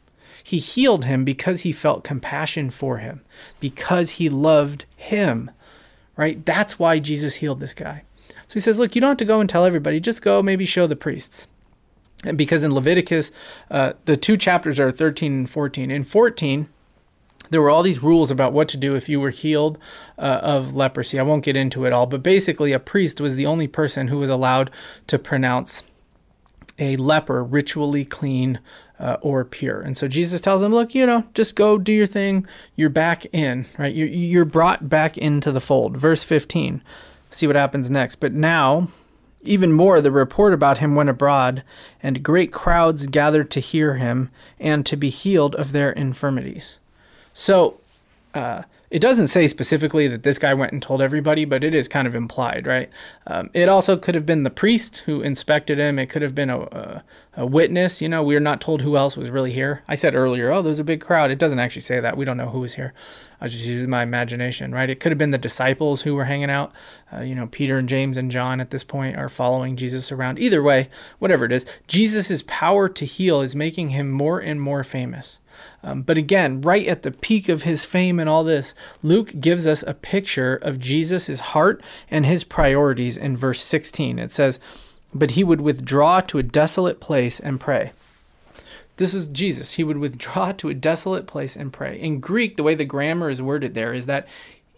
[0.49, 3.21] He healed him because he felt compassion for him,
[3.61, 5.51] because he loved him,
[6.17, 6.43] right?
[6.47, 8.05] That's why Jesus healed this guy.
[8.47, 10.01] So he says, look, you don't have to go and tell everybody.
[10.01, 11.49] Just go maybe show the priests.
[12.25, 13.31] And because in Leviticus,
[13.71, 15.91] uh, the two chapters are 13 and 14.
[15.91, 16.71] In 14,
[17.51, 19.77] there were all these rules about what to do if you were healed
[20.17, 21.19] uh, of leprosy.
[21.19, 24.17] I won't get into it all, but basically, a priest was the only person who
[24.17, 24.71] was allowed
[25.09, 25.83] to pronounce
[26.79, 28.61] a leper ritually clean
[28.99, 29.81] uh, or pure.
[29.81, 32.47] And so Jesus tells him, look, you know, just go do your thing.
[32.77, 33.95] You're back in, right?
[33.95, 35.97] You're, you're brought back into the fold.
[35.97, 36.83] Verse 15.
[37.31, 38.17] See what happens next.
[38.17, 38.89] But now,
[39.43, 41.63] even more, the report about him went abroad,
[42.03, 46.79] and great crowds gathered to hear him and to be healed of their infirmities.
[47.33, 47.79] So,
[48.35, 51.89] uh, it doesn't say specifically that this guy went and told everybody, but it is
[51.89, 52.89] kind of implied, right?
[53.27, 55.99] Um, it also could have been the priest who inspected him.
[55.99, 57.05] It could have been a, a,
[57.37, 58.01] a, witness.
[58.01, 59.83] You know, we are not told who else was really here.
[59.87, 61.31] I said earlier, oh, there's a big crowd.
[61.31, 62.17] It doesn't actually say that.
[62.17, 62.95] We don't know who was here.
[63.41, 64.91] I just using my imagination, right?
[64.91, 66.73] It could have been the disciples who were hanging out.
[67.13, 70.39] Uh, you know, Peter and James and John at this point are following Jesus around.
[70.39, 70.89] Either way,
[71.21, 75.39] whatever it is, Jesus' power to heal is making him more and more famous.
[75.83, 79.67] Um, but again, right at the peak of his fame and all this, Luke gives
[79.67, 84.19] us a picture of Jesus' heart and his priorities in verse 16.
[84.19, 84.59] It says,
[85.15, 87.93] But he would withdraw to a desolate place and pray.
[88.99, 89.73] This is Jesus.
[89.73, 91.99] He would withdraw to a desolate place and pray.
[91.99, 94.29] In Greek, the way the grammar is worded there is that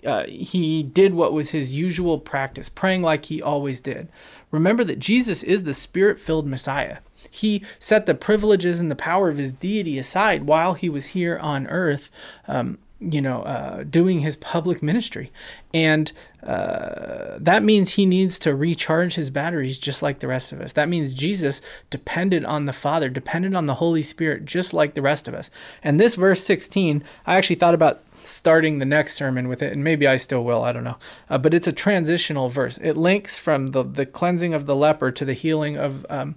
[0.06, 4.08] uh, he did what was his usual practice, praying like he always did.
[4.50, 6.98] Remember that Jesus is the spirit filled Messiah.
[7.30, 11.38] He set the privileges and the power of his deity aside while he was here
[11.38, 12.10] on earth,
[12.48, 15.32] um, you know, uh, doing his public ministry.
[15.72, 20.60] And uh, that means he needs to recharge his batteries just like the rest of
[20.60, 20.74] us.
[20.74, 25.02] That means Jesus depended on the Father, depended on the Holy Spirit just like the
[25.02, 25.50] rest of us.
[25.82, 29.82] And this verse 16, I actually thought about starting the next sermon with it, and
[29.82, 30.98] maybe I still will, I don't know.
[31.30, 32.78] Uh, but it's a transitional verse.
[32.82, 36.34] It links from the, the cleansing of the leper to the healing of um,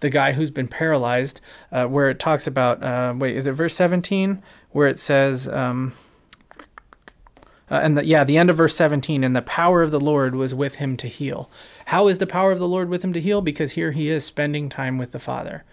[0.00, 3.74] the guy who's been paralyzed, uh, where it talks about, uh, wait, is it verse
[3.74, 4.42] 17?
[4.70, 5.92] Where it says, um,
[7.70, 10.34] uh, and the, yeah, the end of verse 17, and the power of the Lord
[10.34, 11.50] was with him to heal.
[11.86, 13.40] How is the power of the Lord with him to heal?
[13.40, 15.64] Because here he is spending time with the Father.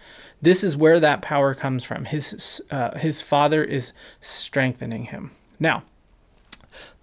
[0.42, 2.06] This is where that power comes from.
[2.06, 5.32] His, uh, his Father is strengthening him.
[5.60, 5.84] Now,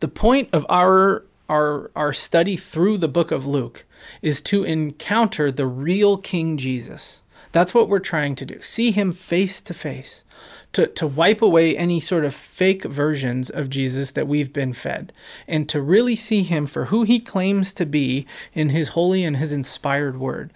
[0.01, 3.85] the point of our our our study through the book of Luke
[4.23, 7.23] is to encounter the real King Jesus.
[7.53, 8.61] That's what we're trying to do.
[8.61, 10.25] See him face to face.
[10.73, 15.13] To, to wipe away any sort of fake versions of Jesus that we've been fed,
[15.49, 19.37] and to really see him for who he claims to be in his holy and
[19.37, 20.53] his inspired word.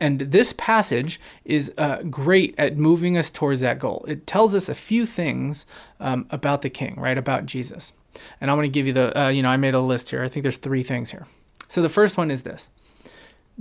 [0.00, 4.04] And this passage is uh, great at moving us towards that goal.
[4.08, 5.66] It tells us a few things
[6.00, 7.18] um, about the king, right?
[7.18, 7.92] About Jesus.
[8.40, 10.22] And I want to give you the, uh, you know, I made a list here.
[10.22, 11.26] I think there's three things here.
[11.68, 12.70] So the first one is this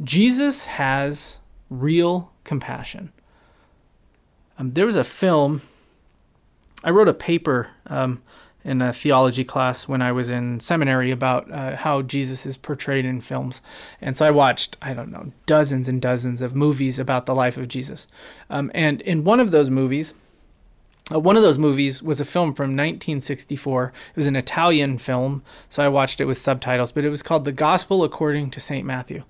[0.03, 3.11] Jesus has real compassion.
[4.57, 5.61] Um, there was a film,
[6.83, 8.21] I wrote a paper um,
[8.63, 13.05] in a theology class when I was in seminary about uh, how Jesus is portrayed
[13.05, 13.61] in films.
[14.01, 17.57] And so I watched, I don't know, dozens and dozens of movies about the life
[17.57, 18.07] of Jesus.
[18.49, 20.15] Um, and in one of those movies,
[21.13, 23.93] uh, one of those movies was a film from 1964.
[24.09, 27.45] It was an Italian film, so I watched it with subtitles, but it was called
[27.45, 28.85] The Gospel According to St.
[28.85, 29.23] Matthew.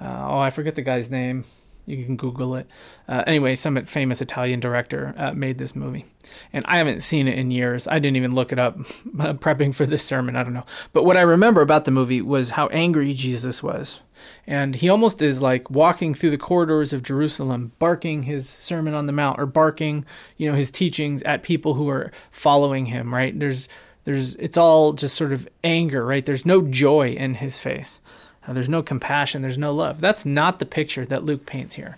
[0.00, 1.44] Uh, oh, I forget the guy's name.
[1.84, 2.68] You can Google it.
[3.08, 6.06] Uh, anyway, some famous Italian director uh, made this movie.
[6.52, 7.88] And I haven't seen it in years.
[7.88, 8.78] I didn't even look it up
[9.16, 10.36] prepping for this sermon.
[10.36, 10.64] I don't know.
[10.92, 14.00] But what I remember about the movie was how angry Jesus was.
[14.46, 19.06] And he almost is like walking through the corridors of Jerusalem, barking his Sermon on
[19.06, 20.04] the Mount or barking,
[20.36, 23.36] you know, his teachings at people who are following him, right?
[23.36, 23.68] There's,
[24.04, 26.24] there's, it's all just sort of anger, right?
[26.24, 28.00] There's no joy in his face.
[28.46, 30.00] Uh, there's no compassion, there's no love.
[30.00, 31.96] That's not the picture that Luke paints here.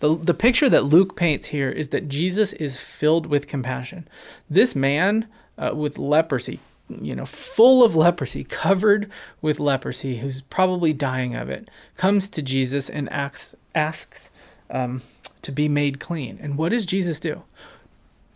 [0.00, 4.06] The, the picture that Luke paints here is that Jesus is filled with compassion.
[4.48, 9.10] This man uh, with leprosy, you know, full of leprosy, covered
[9.42, 14.30] with leprosy, who's probably dying of it, comes to Jesus and asks, asks
[14.70, 15.02] um,
[15.42, 16.38] to be made clean.
[16.40, 17.42] And what does Jesus do?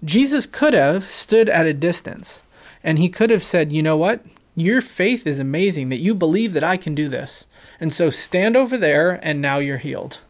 [0.05, 2.43] Jesus could have stood at a distance
[2.83, 4.25] and he could have said, You know what?
[4.55, 7.47] Your faith is amazing that you believe that I can do this.
[7.81, 10.21] And so stand over there and now you're healed.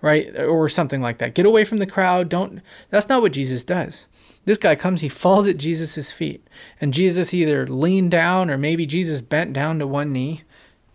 [0.00, 0.38] Right?
[0.38, 1.34] Or something like that.
[1.34, 2.28] Get away from the crowd.
[2.28, 4.06] Don't That's not what Jesus does.
[4.44, 6.46] This guy comes, he falls at Jesus' feet.
[6.80, 10.42] And Jesus either leaned down or maybe Jesus bent down to one knee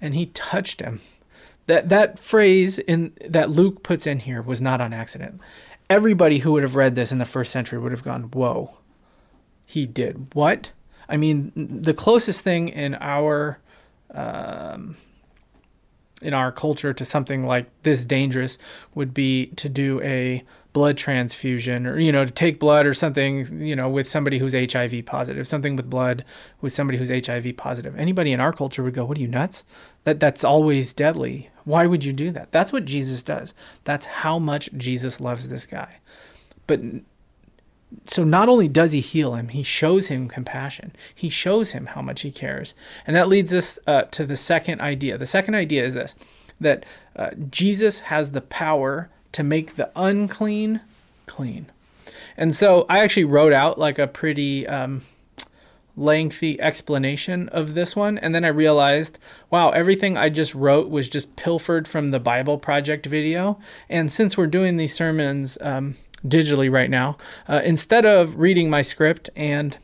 [0.02, 1.02] and he touched him.
[1.68, 5.40] That that phrase in that Luke puts in here was not on accident.
[5.90, 8.78] Everybody who would have read this in the first century would have gone, "Whoa."
[9.66, 10.72] He did what?
[11.14, 13.60] I mean, the closest thing in our
[14.10, 14.96] um,
[16.24, 18.58] in our culture to something like this dangerous
[18.96, 23.64] would be to do a blood transfusion or you know to take blood or something
[23.64, 26.26] you know with somebody who's HIV positive something with blood
[26.62, 27.96] with somebody who's HIV positive.
[27.96, 29.66] Anybody in our culture would go what are you nuts?
[30.06, 31.52] That that's always deadly.
[31.64, 32.52] Why would you do that?
[32.52, 33.54] That's what Jesus does.
[33.84, 35.98] That's how much Jesus loves this guy.
[36.66, 36.82] But
[38.08, 40.94] so not only does he heal him, he shows him compassion.
[41.14, 42.74] He shows him how much he cares.
[43.06, 45.18] And that leads us uh, to the second idea.
[45.18, 46.16] The second idea is this
[46.60, 50.82] that uh, Jesus has the power to make the unclean
[51.26, 51.66] clean.
[52.38, 55.02] And so I actually wrote out like a pretty um,
[55.96, 58.18] lengthy explanation of this one.
[58.18, 62.58] And then I realized, wow, everything I just wrote was just pilfered from the Bible
[62.58, 63.60] Project video.
[63.90, 67.18] And since we're doing these sermons, um, digitally right now.
[67.48, 69.78] Uh, instead of reading my script and,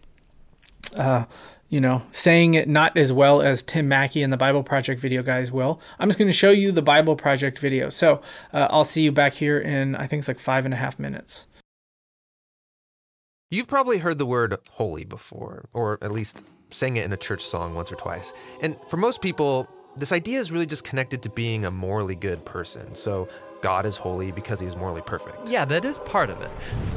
[0.96, 1.26] uh,
[1.70, 5.22] you know, saying it not as well as Tim Mackie and the Bible Project video
[5.22, 7.90] guys will, I'm just going to show you the Bible Project video.
[7.90, 8.22] So
[8.54, 10.98] uh, I'll see you back here in, I think it's like five and a half
[10.98, 11.46] minutes.
[13.52, 17.42] You've probably heard the word holy before, or at least sang it in a church
[17.42, 18.32] song once or twice.
[18.62, 22.46] And for most people, this idea is really just connected to being a morally good
[22.46, 22.94] person.
[22.94, 23.28] So
[23.62, 25.50] God is holy because he's morally perfect.
[25.50, 26.52] Yeah, that is part of it.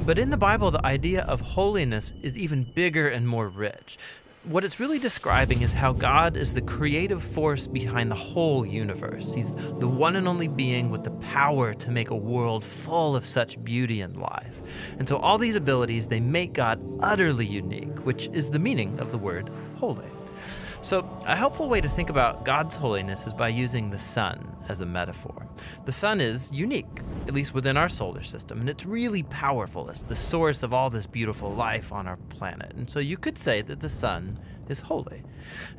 [0.06, 3.98] But in the Bible, the idea of holiness is even bigger and more rich.
[4.44, 9.32] What it's really describing is how God is the creative force behind the whole universe.
[9.32, 13.24] He's the one and only being with the power to make a world full of
[13.24, 14.60] such beauty and life.
[14.98, 19.12] And so all these abilities, they make God utterly unique, which is the meaning of
[19.12, 20.10] the word holy.
[20.82, 24.80] So, a helpful way to think about God's holiness is by using the sun as
[24.80, 25.46] a metaphor.
[25.84, 29.88] The sun is unique, at least within our solar system, and it's really powerful.
[29.88, 32.72] It's the source of all this beautiful life on our planet.
[32.74, 35.22] And so you could say that the sun is holy.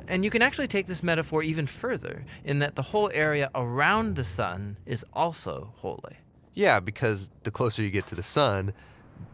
[0.08, 4.16] And you can actually take this metaphor even further, in that the whole area around
[4.16, 6.16] the sun is also holy.
[6.54, 8.72] Yeah, because the closer you get to the sun,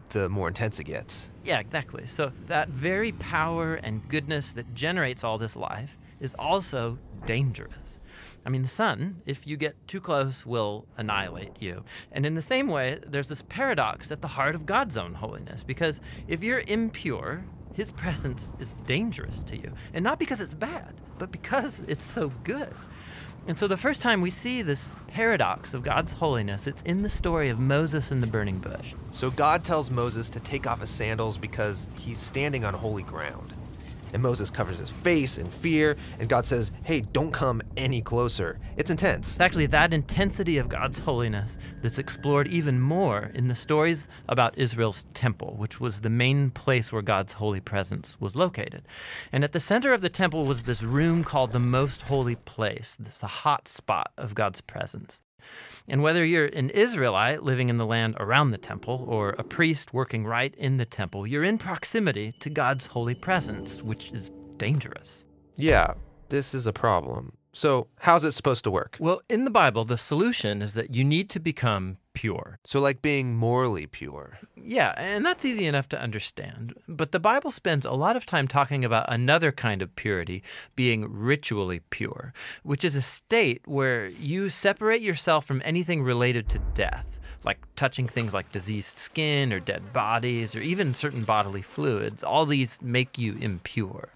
[0.09, 1.31] the more intense it gets.
[1.43, 2.05] Yeah, exactly.
[2.05, 7.99] So that very power and goodness that generates all this life is also dangerous.
[8.45, 11.83] I mean, the sun, if you get too close, will annihilate you.
[12.11, 15.63] And in the same way, there's this paradox at the heart of God's own holiness,
[15.63, 19.73] because if you're impure, his presence is dangerous to you.
[19.93, 22.73] And not because it's bad, but because it's so good.
[23.47, 27.09] And so the first time we see this paradox of God's holiness, it's in the
[27.09, 28.93] story of Moses and the burning bush.
[29.09, 33.53] So God tells Moses to take off his sandals because he's standing on holy ground.
[34.13, 38.59] And Moses covers his face in fear, and God says, Hey, don't come any closer.
[38.77, 39.33] It's intense.
[39.33, 44.57] It's actually that intensity of God's holiness that's explored even more in the stories about
[44.57, 48.83] Israel's temple, which was the main place where God's holy presence was located.
[49.31, 52.95] And at the center of the temple was this room called the Most Holy Place,
[52.99, 55.21] this the hot spot of God's presence.
[55.87, 59.93] And whether you're an Israelite living in the land around the temple or a priest
[59.93, 65.25] working right in the temple, you're in proximity to God's holy presence, which is dangerous.
[65.55, 65.93] Yeah,
[66.29, 67.33] this is a problem.
[67.53, 68.97] So, how's it supposed to work?
[68.99, 72.59] Well, in the Bible, the solution is that you need to become pure.
[72.63, 74.39] So, like being morally pure.
[74.55, 76.73] Yeah, and that's easy enough to understand.
[76.87, 80.43] But the Bible spends a lot of time talking about another kind of purity,
[80.75, 86.59] being ritually pure, which is a state where you separate yourself from anything related to
[86.73, 87.19] death.
[87.43, 92.23] Like touching things like diseased skin or dead bodies or even certain bodily fluids.
[92.23, 94.09] All these make you impure.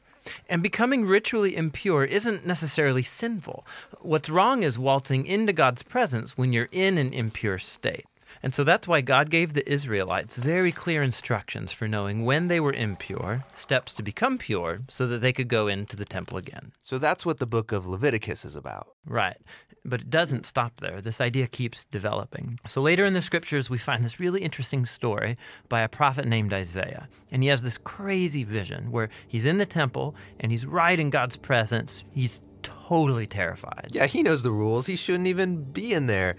[0.50, 3.66] And becoming ritually impure isn't necessarily sinful.
[4.02, 8.06] What's wrong is waltzing into God's presence when you're in an impure state.
[8.44, 12.60] And so that's why God gave the Israelites very clear instructions for knowing when they
[12.60, 16.74] were impure, steps to become pure, so that they could go into the temple again.
[16.82, 18.90] So that's what the book of Leviticus is about.
[19.06, 19.38] Right.
[19.86, 21.00] But it doesn't stop there.
[21.00, 22.60] This idea keeps developing.
[22.68, 25.38] So later in the scriptures, we find this really interesting story
[25.70, 27.08] by a prophet named Isaiah.
[27.32, 31.12] And he has this crazy vision where he's in the temple and he's right in
[31.12, 32.04] God's presence.
[32.12, 33.90] He's totally terrified.
[33.92, 34.88] Yeah, he knows the rules.
[34.88, 36.36] He shouldn't even be in there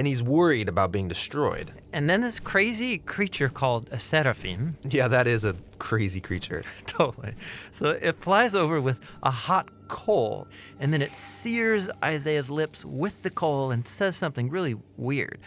[0.00, 1.72] and he's worried about being destroyed.
[1.92, 4.78] And then this crazy creature called a seraphim.
[4.88, 6.64] Yeah, that is a crazy creature.
[6.86, 7.34] totally.
[7.70, 13.24] So it flies over with a hot coal, and then it sears Isaiah's lips with
[13.24, 15.38] the coal and says something really weird.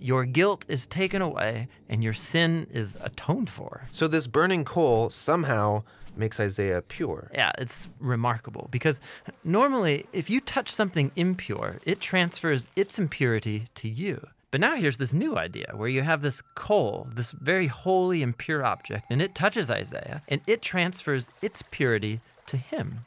[0.00, 3.84] Your guilt is taken away, and your sin is atoned for.
[3.92, 5.82] So this burning coal somehow
[6.16, 7.30] makes Isaiah pure.
[7.34, 9.00] Yeah, it's remarkable because
[9.44, 14.26] normally if you touch something impure, it transfers its impurity to you.
[14.50, 18.36] But now here's this new idea where you have this coal, this very holy and
[18.36, 23.06] pure object, and it touches Isaiah and it transfers its purity to him.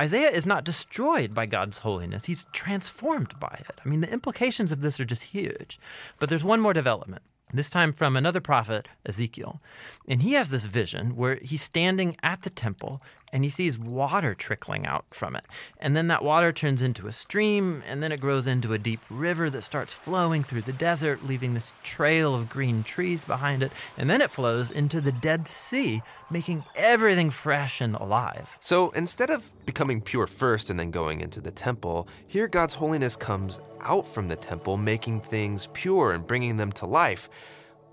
[0.00, 3.80] Isaiah is not destroyed by God's holiness, he's transformed by it.
[3.84, 5.78] I mean, the implications of this are just huge.
[6.18, 9.60] But there's one more development this time from another prophet, Ezekiel.
[10.08, 14.34] And he has this vision where he's standing at the temple and he sees water
[14.34, 15.44] trickling out from it.
[15.78, 19.00] And then that water turns into a stream, and then it grows into a deep
[19.08, 23.72] river that starts flowing through the desert, leaving this trail of green trees behind it.
[23.96, 28.56] And then it flows into the Dead Sea, making everything fresh and alive.
[28.60, 33.16] So instead of becoming pure first and then going into the temple, here God's holiness
[33.16, 37.28] comes out from the temple, making things pure and bringing them to life.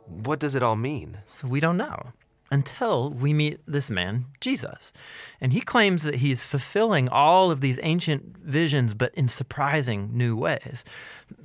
[0.06, 1.18] What does it all mean?
[1.34, 2.14] So we don't know
[2.50, 4.94] until we meet this man, Jesus.
[5.42, 10.36] And he claims that he's fulfilling all of these ancient visions, but in surprising new
[10.36, 10.86] ways.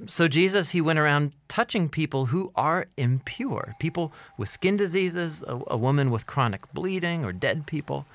[0.07, 5.61] So, Jesus, he went around touching people who are impure people with skin diseases, a,
[5.67, 8.07] a woman with chronic bleeding, or dead people.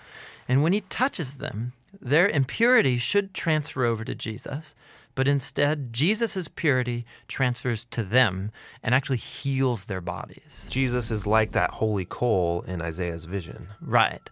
[0.47, 4.75] And when he touches them, their impurity should transfer over to Jesus
[5.17, 8.51] but instead, Jesus' purity transfers to them
[8.83, 10.67] and actually heals their bodies.
[10.69, 13.69] Jesus is like that holy coal in Isaiah's vision.
[13.81, 14.29] Right.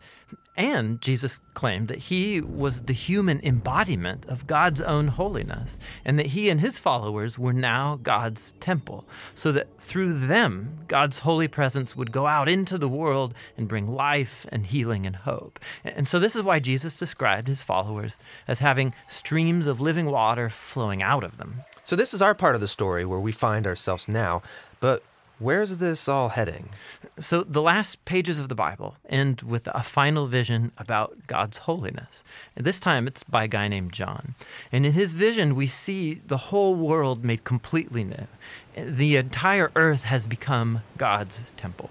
[0.58, 6.28] And Jesus claimed that he was the human embodiment of God's own holiness, and that
[6.28, 11.96] he and his followers were now God's temple, so that through them, God's holy presence
[11.98, 15.60] would go out into the world and bring life and healing and hope.
[15.84, 18.18] And so, this is why Jesus described his followers
[18.48, 21.62] as having streams of living water flowing out of them.
[21.86, 24.42] So, this is our part of the story where we find ourselves now,
[24.82, 25.02] but
[25.38, 26.70] Where's this all heading?
[27.20, 32.24] So, the last pages of the Bible end with a final vision about God's holiness.
[32.56, 34.36] And this time it's by a guy named John.
[34.72, 38.28] And in his vision, we see the whole world made completely new.
[38.78, 41.90] The entire earth has become God's temple.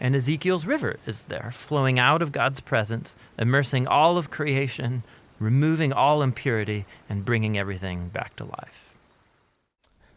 [0.00, 5.02] And Ezekiel's river is there, flowing out of God's presence, immersing all of creation,
[5.38, 8.94] removing all impurity, and bringing everything back to life.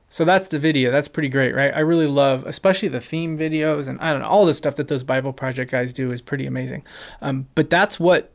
[0.10, 0.92] So that's the video.
[0.92, 1.74] That's pretty great, right?
[1.74, 4.88] I really love, especially the theme videos, and I don't know, all the stuff that
[4.88, 6.84] those Bible Project guys do is pretty amazing.
[7.22, 8.32] Um, but that's what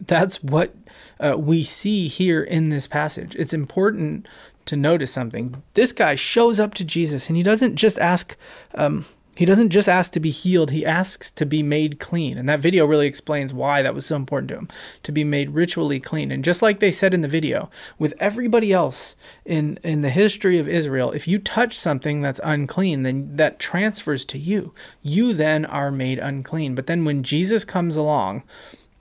[0.00, 0.74] that's what
[1.18, 3.34] uh, we see here in this passage.
[3.36, 4.28] It's important
[4.66, 5.62] to notice something.
[5.74, 8.36] This guy shows up to Jesus, and he doesn't just ask.
[8.76, 9.04] Um,
[9.34, 12.38] he doesn't just ask to be healed, he asks to be made clean.
[12.38, 14.68] And that video really explains why that was so important to him
[15.02, 16.30] to be made ritually clean.
[16.30, 20.58] And just like they said in the video, with everybody else in, in the history
[20.58, 24.72] of Israel, if you touch something that's unclean, then that transfers to you.
[25.02, 26.74] You then are made unclean.
[26.74, 28.42] But then when Jesus comes along,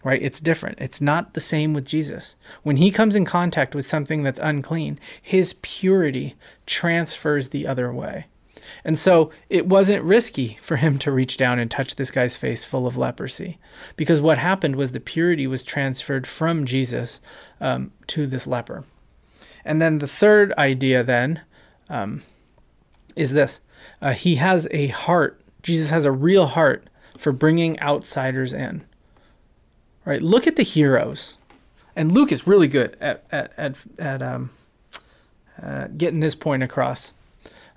[0.04, 0.22] right?
[0.22, 0.80] It's different.
[0.82, 2.36] It's not the same with Jesus.
[2.62, 8.26] When he comes in contact with something that's unclean, his purity transfers the other way.
[8.84, 12.64] And so it wasn't risky for him to reach down and touch this guy's face
[12.64, 13.60] full of leprosy
[13.96, 17.22] because what happened was the purity was transferred from Jesus
[17.62, 18.86] um, to this leper.
[19.66, 21.42] And then the third idea, then,
[21.90, 22.24] um,
[23.16, 23.62] is this
[24.02, 28.84] uh, He has a heart, Jesus has a real heart for bringing outsiders in.
[30.06, 30.22] Right?
[30.22, 31.38] Look at the heroes.
[31.96, 34.50] And Luke is really good at, at, at, at um,
[35.62, 37.14] uh, getting this point across.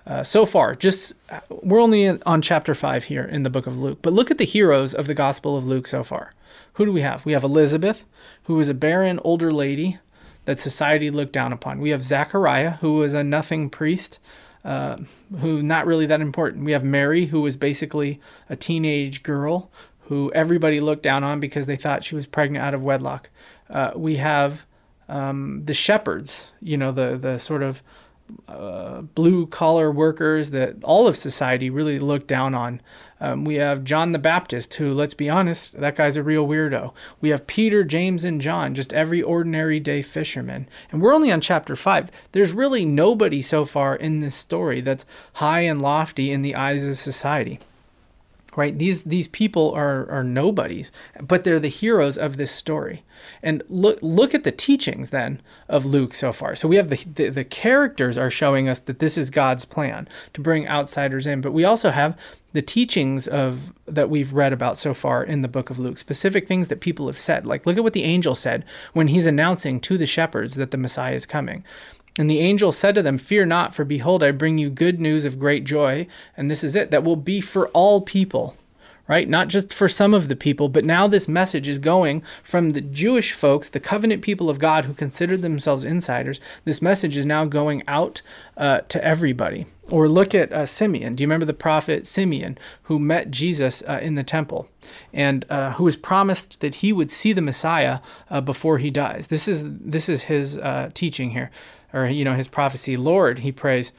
[0.07, 1.15] Uh, so far, just
[1.49, 4.45] we're only on chapter 5 here in the book of Luke, but look at the
[4.45, 6.33] heroes of the Gospel of Luke so far.
[6.75, 7.27] Who do we have?
[7.27, 8.05] We have Elizabeth,
[8.45, 9.99] who was a barren older lady
[10.45, 11.81] that society looked down upon.
[11.81, 14.21] We have Zachariah, who was a nothing priest,
[14.65, 14.99] uh,
[15.41, 16.65] who not really that important.
[16.65, 19.71] We have Mary, who was basically a teenage girl
[20.03, 23.29] who everybody looked down on because they thought she was pregnant out of wedlock.
[23.69, 24.65] Uh, we have
[25.09, 27.83] um, the shepherds, you know, the the sort of
[28.49, 32.81] uh, blue collar workers that all of society really looked down on.
[33.21, 36.93] Um, we have John the Baptist, who, let's be honest, that guy's a real weirdo.
[37.21, 40.69] We have Peter, James, and John, just every ordinary day fisherman.
[40.91, 42.11] And we're only on chapter 5.
[42.33, 46.87] There's really nobody so far in this story that's high and lofty in the eyes
[46.87, 47.61] of society
[48.57, 48.79] right?
[48.79, 53.05] These these people are are nobodies but they're the heroes of this story.
[53.43, 56.55] And look look at the teachings then of Luke so far.
[56.55, 60.09] So we have the, the the characters are showing us that this is God's plan
[60.35, 62.19] to bring outsiders in but we also have
[62.53, 66.49] the teachings of that we've read about so far in the book of Luke specific
[66.49, 67.47] things that people have said.
[67.47, 70.79] Like look at what the angel said when he's announcing to the shepherds that the
[70.79, 71.65] Messiah is coming
[72.19, 75.25] and the angel said to them, Fear not, for behold, I bring you good news
[75.25, 76.07] of great joy.
[76.37, 78.57] And this is it, that will be for all people,
[79.07, 79.29] right?
[79.29, 82.81] Not just for some of the people, but now this message is going from the
[82.81, 86.41] Jewish folks, the covenant people of God who considered themselves insiders.
[86.65, 88.23] This message is now going out
[88.57, 89.67] uh, to everybody.
[89.89, 91.15] Or look at uh, Simeon.
[91.15, 94.69] Do you remember the prophet Simeon who met Jesus uh, in the temple
[95.13, 99.29] and uh, who was promised that he would see the Messiah uh, before he dies?
[99.29, 101.53] This is this is his uh, teaching here
[101.93, 103.93] or you know his prophecy lord he prays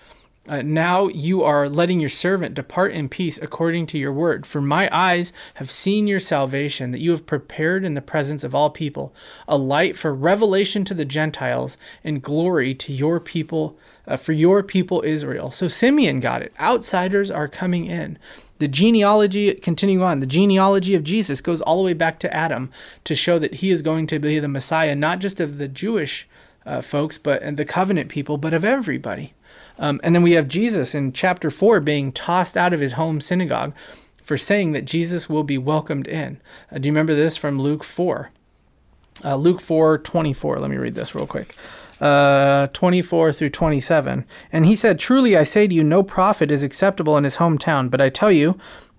[0.47, 4.45] uh, now you are letting your servant depart in peace according to your word.
[4.45, 8.55] For my eyes have seen your salvation, that you have prepared in the presence of
[8.55, 9.13] all people
[9.47, 13.77] a light for revelation to the Gentiles and glory to your people,
[14.07, 15.51] uh, for your people Israel.
[15.51, 16.53] So Simeon got it.
[16.59, 18.17] Outsiders are coming in.
[18.59, 22.71] The genealogy, continuing on, the genealogy of Jesus goes all the way back to Adam
[23.03, 26.27] to show that he is going to be the Messiah, not just of the Jewish
[26.67, 29.33] uh, folks, but and the covenant people, but of everybody.
[29.79, 33.21] Um, and then we have Jesus in chapter four being tossed out of his home
[33.21, 33.73] synagogue
[34.23, 36.41] for saying that Jesus will be welcomed in.
[36.71, 38.31] Uh, do you remember this from Luke four?
[39.23, 40.59] Uh, Luke four twenty four.
[40.59, 41.55] Let me read this real quick.
[41.99, 44.23] Uh, 24 through 27.
[44.51, 47.89] And he said, Truly I say to you, no prophet is acceptable in his hometown,
[47.89, 48.55] but I tell you,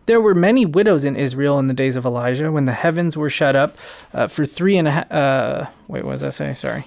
[0.07, 3.31] there were many widows in Israel in the days of Elijah when the heavens were
[3.31, 3.77] shut up
[4.12, 5.12] uh, for three and a half.
[5.12, 6.53] Uh, wait, what does that say?
[6.55, 6.85] Sorry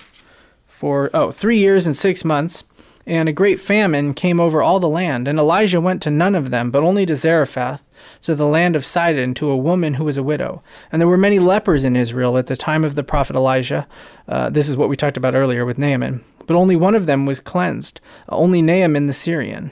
[0.81, 2.63] for oh three years and six months,
[3.05, 5.27] and a great famine came over all the land.
[5.27, 7.85] And Elijah went to none of them, but only to Zarephath,
[8.23, 10.63] to the land of Sidon, to a woman who was a widow.
[10.91, 13.87] And there were many lepers in Israel at the time of the prophet Elijah.
[14.27, 16.23] Uh, this is what we talked about earlier with Naaman.
[16.47, 19.69] But only one of them was cleansed, only Naaman the Syrian.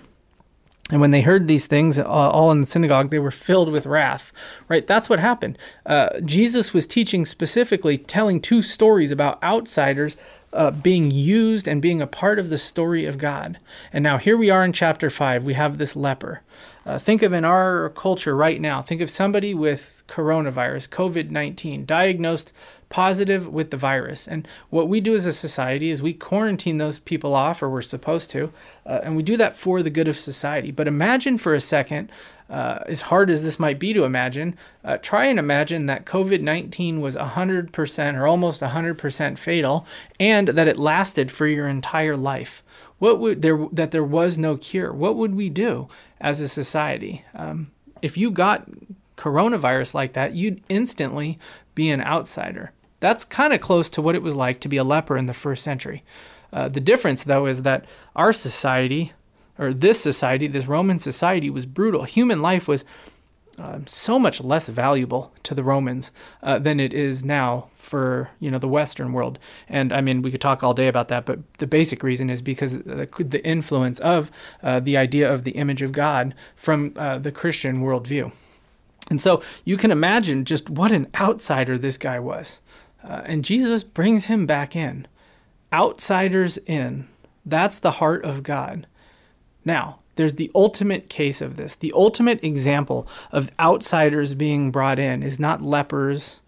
[0.92, 3.88] And when they heard these things, uh, all in the synagogue, they were filled with
[3.88, 4.32] wrath.
[4.68, 4.86] Right?
[4.86, 5.58] That's what happened.
[5.88, 10.18] Uh, Jesus was teaching specifically, telling two stories about outsiders
[10.54, 13.58] uh, being used and being a part of the story of God.
[13.94, 15.44] And now here we are in chapter 5.
[15.44, 16.42] We have this leper.
[16.86, 21.86] Uh, think of in our culture right now, think of somebody with coronavirus, COVID 19,
[21.86, 22.52] diagnosed
[22.90, 24.28] positive with the virus.
[24.28, 27.82] And what we do as a society is we quarantine those people off, or we're
[27.82, 28.52] supposed to,
[28.86, 30.72] uh, and we do that for the good of society.
[30.72, 32.12] But imagine for a second
[32.50, 36.42] uh, as hard as this might be to imagine, uh, try and imagine that COVID
[36.42, 39.86] 19 was 100% or almost 100% fatal
[40.20, 42.64] and that it lasted for your entire life.
[42.98, 44.92] What would there that there was no cure?
[44.92, 45.88] What would we do
[46.20, 47.24] as a society?
[47.36, 47.72] Um,
[48.02, 48.68] if you got
[49.16, 51.38] coronavirus like that, you'd instantly
[51.76, 52.72] be an outsider.
[53.00, 55.34] That's kind of close to what it was like to be a leper in the
[55.34, 56.04] first century.
[56.52, 57.86] Uh, the difference, though, is that
[58.16, 59.14] our society
[59.58, 62.04] or this society, this Roman society, was brutal.
[62.04, 62.86] Human life was
[63.60, 68.50] uh, so much less valuable to the Romans uh, than it is now for you
[68.50, 69.38] know the Western world.
[69.68, 72.42] And I mean, we could talk all day about that, but the basic reason is
[72.42, 74.32] because the, the influence of
[74.64, 78.32] uh, the idea of the image of God from uh, the Christian worldview.
[79.10, 82.62] And so you can imagine just what an outsider this guy was.
[83.04, 85.08] Uh, and Jesus brings him back in.
[85.72, 87.08] Outsiders in.
[87.46, 88.88] That's the heart of God.
[89.64, 91.76] Now, there's the ultimate case of this.
[91.76, 96.42] The ultimate example of outsiders being brought in is not lepers,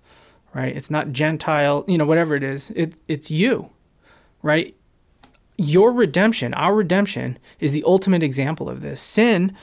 [0.53, 0.75] right?
[0.75, 2.71] It's not Gentile, you know, whatever it is.
[2.71, 3.69] It, it's you,
[4.41, 4.75] right?
[5.57, 8.99] Your redemption, our redemption, is the ultimate example of this.
[8.99, 9.55] Sin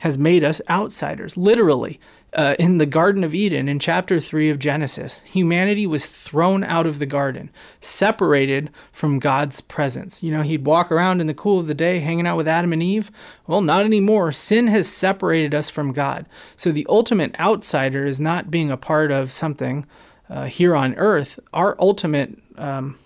[0.00, 1.98] has made us outsiders, literally
[2.34, 6.86] uh, in the Garden of Eden in chapter 3 of Genesis, humanity was thrown out
[6.86, 10.22] of the garden, separated from God's presence.
[10.22, 12.72] You know, he'd walk around in the cool of the day hanging out with Adam
[12.72, 13.10] and Eve.
[13.46, 14.32] Well, not anymore.
[14.32, 16.26] Sin has separated us from God.
[16.56, 19.86] So the ultimate outsider is not being a part of something
[20.28, 21.38] uh, here on earth.
[21.52, 22.98] Our ultimate um,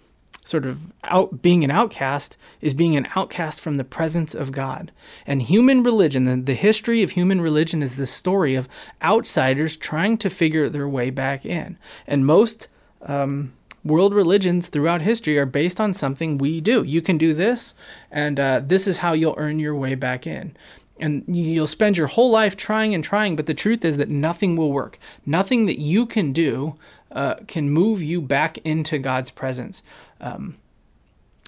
[0.49, 4.90] sort of out being an outcast is being an outcast from the presence of God.
[5.26, 8.68] And human religion, the, the history of human religion is the story of
[9.03, 11.76] outsiders trying to figure their way back in.
[12.07, 12.68] And most
[13.03, 13.53] um,
[13.84, 16.82] world religions throughout history are based on something we do.
[16.82, 17.74] You can do this,
[18.11, 20.57] and uh, this is how you'll earn your way back in.
[21.01, 24.57] And you'll spend your whole life trying and trying, but the truth is that nothing
[24.57, 24.99] will work.
[25.24, 26.74] Nothing that you can do
[27.12, 29.82] uh, can move you back into God's presence.
[30.20, 30.56] Um,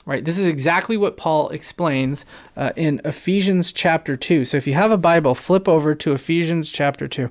[0.07, 0.25] right?
[0.25, 4.45] This is exactly what Paul explains uh, in Ephesians chapter 2.
[4.45, 7.31] So if you have a Bible, flip over to Ephesians chapter 2.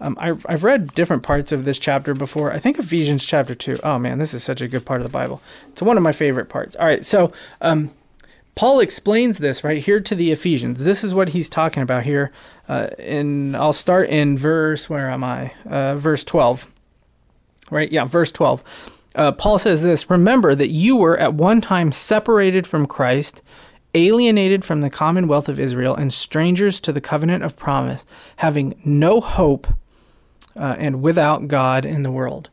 [0.00, 2.52] Um, I've, I've read different parts of this chapter before.
[2.52, 3.80] I think Ephesians chapter 2.
[3.82, 5.40] Oh man, this is such a good part of the Bible.
[5.70, 6.74] It's one of my favorite parts.
[6.76, 7.90] All right, so um,
[8.54, 10.82] Paul explains this right here to the Ephesians.
[10.82, 12.32] This is what he's talking about here.
[12.68, 15.54] Uh, and I'll start in verse, where am I?
[15.64, 16.68] Uh, verse 12.
[17.70, 17.90] Right?
[17.90, 18.62] Yeah, verse 12
[19.14, 23.42] uh, Paul says this Remember that you were at one time separated from Christ,
[23.94, 28.04] alienated from the commonwealth of Israel, and strangers to the covenant of promise,
[28.36, 29.66] having no hope
[30.56, 32.50] uh, and without God in the world.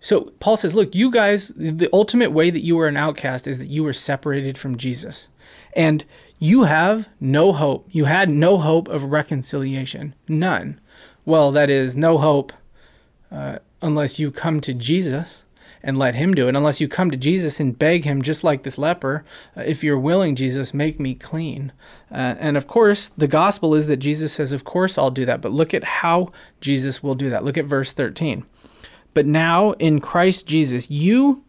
[0.00, 3.58] So Paul says, Look, you guys, the ultimate way that you were an outcast is
[3.58, 5.28] that you were separated from Jesus.
[5.74, 6.04] And
[6.38, 7.86] you have no hope.
[7.90, 10.14] You had no hope of reconciliation.
[10.26, 10.80] None.
[11.24, 12.52] Well, that is, no hope
[13.30, 15.44] uh, unless you come to Jesus
[15.82, 18.62] and let him do it unless you come to Jesus and beg him just like
[18.62, 19.24] this leper
[19.56, 21.72] if you're willing Jesus make me clean.
[22.10, 25.40] Uh, and of course the gospel is that Jesus says of course I'll do that.
[25.40, 27.44] But look at how Jesus will do that.
[27.44, 28.44] Look at verse 13
[29.14, 31.44] but now in Christ Jesus you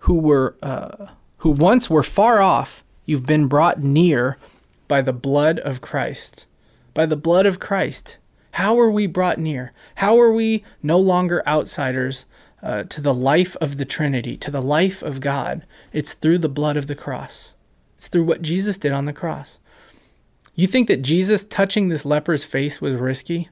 [0.00, 1.08] who were uh,
[1.38, 4.38] who once were far off you've been brought near
[4.88, 6.46] by the blood of Christ.
[6.94, 8.18] By the blood of Christ.
[8.52, 9.72] How are we brought near?
[9.96, 12.26] How are we no longer outsiders,
[12.62, 15.64] uh, to the life of the Trinity, to the life of God.
[15.92, 17.54] It's through the blood of the cross,
[17.96, 19.58] it's through what Jesus did on the cross.
[20.54, 23.48] You think that Jesus touching this leper's face was risky?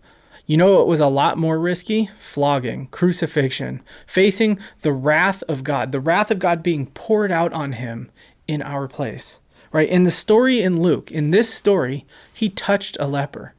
[0.46, 2.11] You know what was a lot more risky?
[2.18, 7.72] Flogging, crucifixion, facing the wrath of God, the wrath of God being poured out on
[7.72, 8.11] him
[8.46, 9.38] in our place.
[9.72, 9.88] Right?
[9.88, 12.04] In the story in Luke, in this story,
[12.34, 13.54] he touched a leper.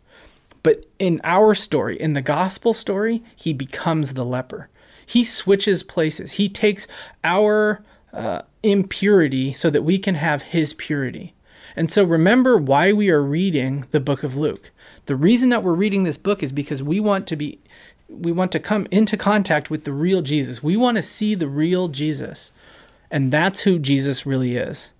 [0.63, 4.69] But in our story, in the gospel story, he becomes the leper.
[5.11, 6.33] He switches places.
[6.33, 6.87] He takes
[7.21, 7.83] our
[8.13, 11.33] uh, impurity so that we can have His purity.
[11.75, 14.71] And so remember why we are reading the book of Luke.
[15.07, 17.59] The reason that we're reading this book is because we want to be
[18.07, 20.63] we want to come into contact with the real Jesus.
[20.63, 22.53] We want to see the real Jesus.
[23.09, 24.91] And that's who Jesus really is.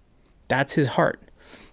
[0.49, 1.21] That's his heart.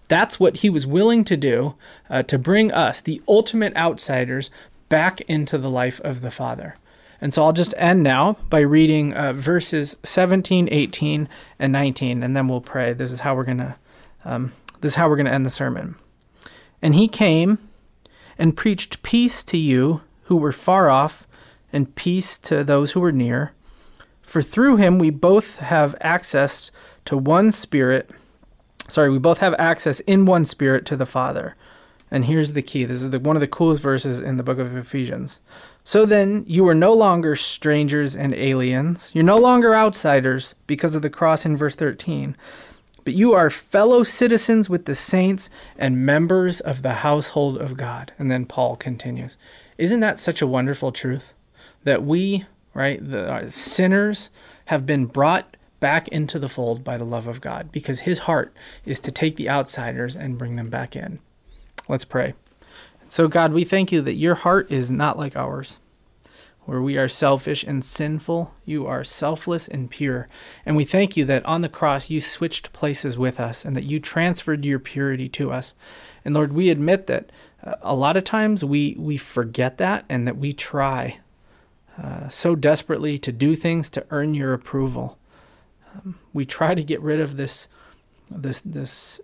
[0.07, 1.75] That's what he was willing to do
[2.09, 4.49] uh, to bring us, the ultimate outsiders,
[4.87, 6.77] back into the life of the Father.
[7.21, 11.27] And so I'll just end now by reading uh, verses 17, 18,
[11.59, 12.93] and 19, and then we'll pray.
[12.93, 13.77] This is how we're gonna
[14.23, 15.95] um, this is how we're gonna end the sermon.
[16.81, 17.57] And he came
[18.37, 21.27] and preached peace to you who were far off,
[21.73, 23.53] and peace to those who were near.
[24.21, 26.71] For through him we both have access
[27.05, 28.11] to one Spirit.
[28.87, 31.55] Sorry, we both have access in one Spirit to the Father.
[32.11, 32.85] And here's the key.
[32.85, 35.41] This is the, one of the coolest verses in the book of Ephesians.
[35.89, 39.09] So then, you are no longer strangers and aliens.
[39.15, 42.37] You're no longer outsiders because of the cross in verse 13.
[43.03, 48.11] But you are fellow citizens with the saints and members of the household of God.
[48.19, 49.35] And then Paul continues.
[49.79, 51.33] Isn't that such a wonderful truth?
[51.85, 54.29] That we, right, the uh, sinners,
[54.65, 58.53] have been brought back into the fold by the love of God because his heart
[58.85, 61.17] is to take the outsiders and bring them back in.
[61.87, 62.35] Let's pray.
[63.09, 65.79] So, God, we thank you that your heart is not like ours.
[66.65, 70.29] Where we are selfish and sinful, you are selfless and pure.
[70.63, 73.89] And we thank you that on the cross you switched places with us and that
[73.89, 75.73] you transferred your purity to us.
[76.23, 77.31] And Lord, we admit that
[77.63, 81.17] uh, a lot of times we we forget that and that we try
[81.97, 85.17] uh, so desperately to do things to earn your approval.
[85.95, 87.67] Um, we try to get rid of this
[88.29, 89.19] this this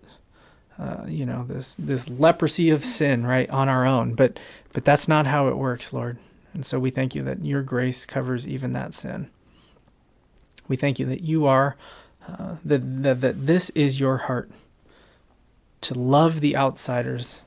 [0.78, 4.13] uh, you know this this leprosy of sin right on our own.
[4.13, 4.39] But
[4.73, 6.17] but that's not how it works lord.
[6.53, 9.30] And so we thank you that your grace covers even that sin.
[10.67, 11.76] We thank you that you are
[12.28, 14.49] uh, that, that that this is your heart
[15.82, 17.41] to love the outsiders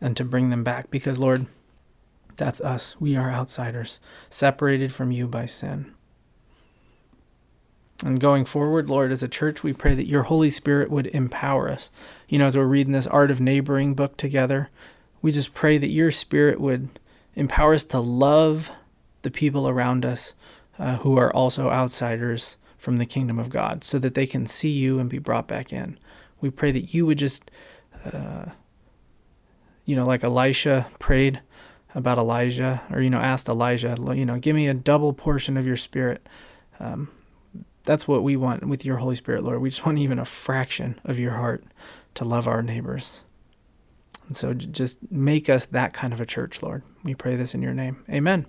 [0.00, 0.90] and to bring them back.
[0.90, 1.46] Because lord
[2.36, 2.98] that's us.
[3.00, 4.00] We are outsiders
[4.30, 5.94] separated from you by sin
[8.02, 11.68] and going forward, Lord, as a church, we pray that your Holy Spirit would empower
[11.68, 11.90] us.
[12.28, 14.70] You know, as we're reading this Art of Neighboring book together,
[15.20, 16.88] we just pray that your Spirit would
[17.34, 18.70] empower us to love
[19.22, 20.34] the people around us
[20.78, 24.70] uh, who are also outsiders from the kingdom of God so that they can see
[24.70, 25.98] you and be brought back in.
[26.40, 27.50] We pray that you would just,
[28.12, 28.46] uh,
[29.84, 31.40] you know, like Elisha prayed
[31.94, 35.66] about Elijah, or, you know, asked Elijah, you know, give me a double portion of
[35.66, 36.26] your spirit.
[36.80, 37.08] Um,
[37.84, 39.60] that's what we want with your Holy Spirit, Lord.
[39.60, 41.64] We just want even a fraction of your heart
[42.14, 43.22] to love our neighbors.
[44.26, 46.82] And so just make us that kind of a church, Lord.
[47.04, 48.04] We pray this in your name.
[48.08, 48.46] Amen.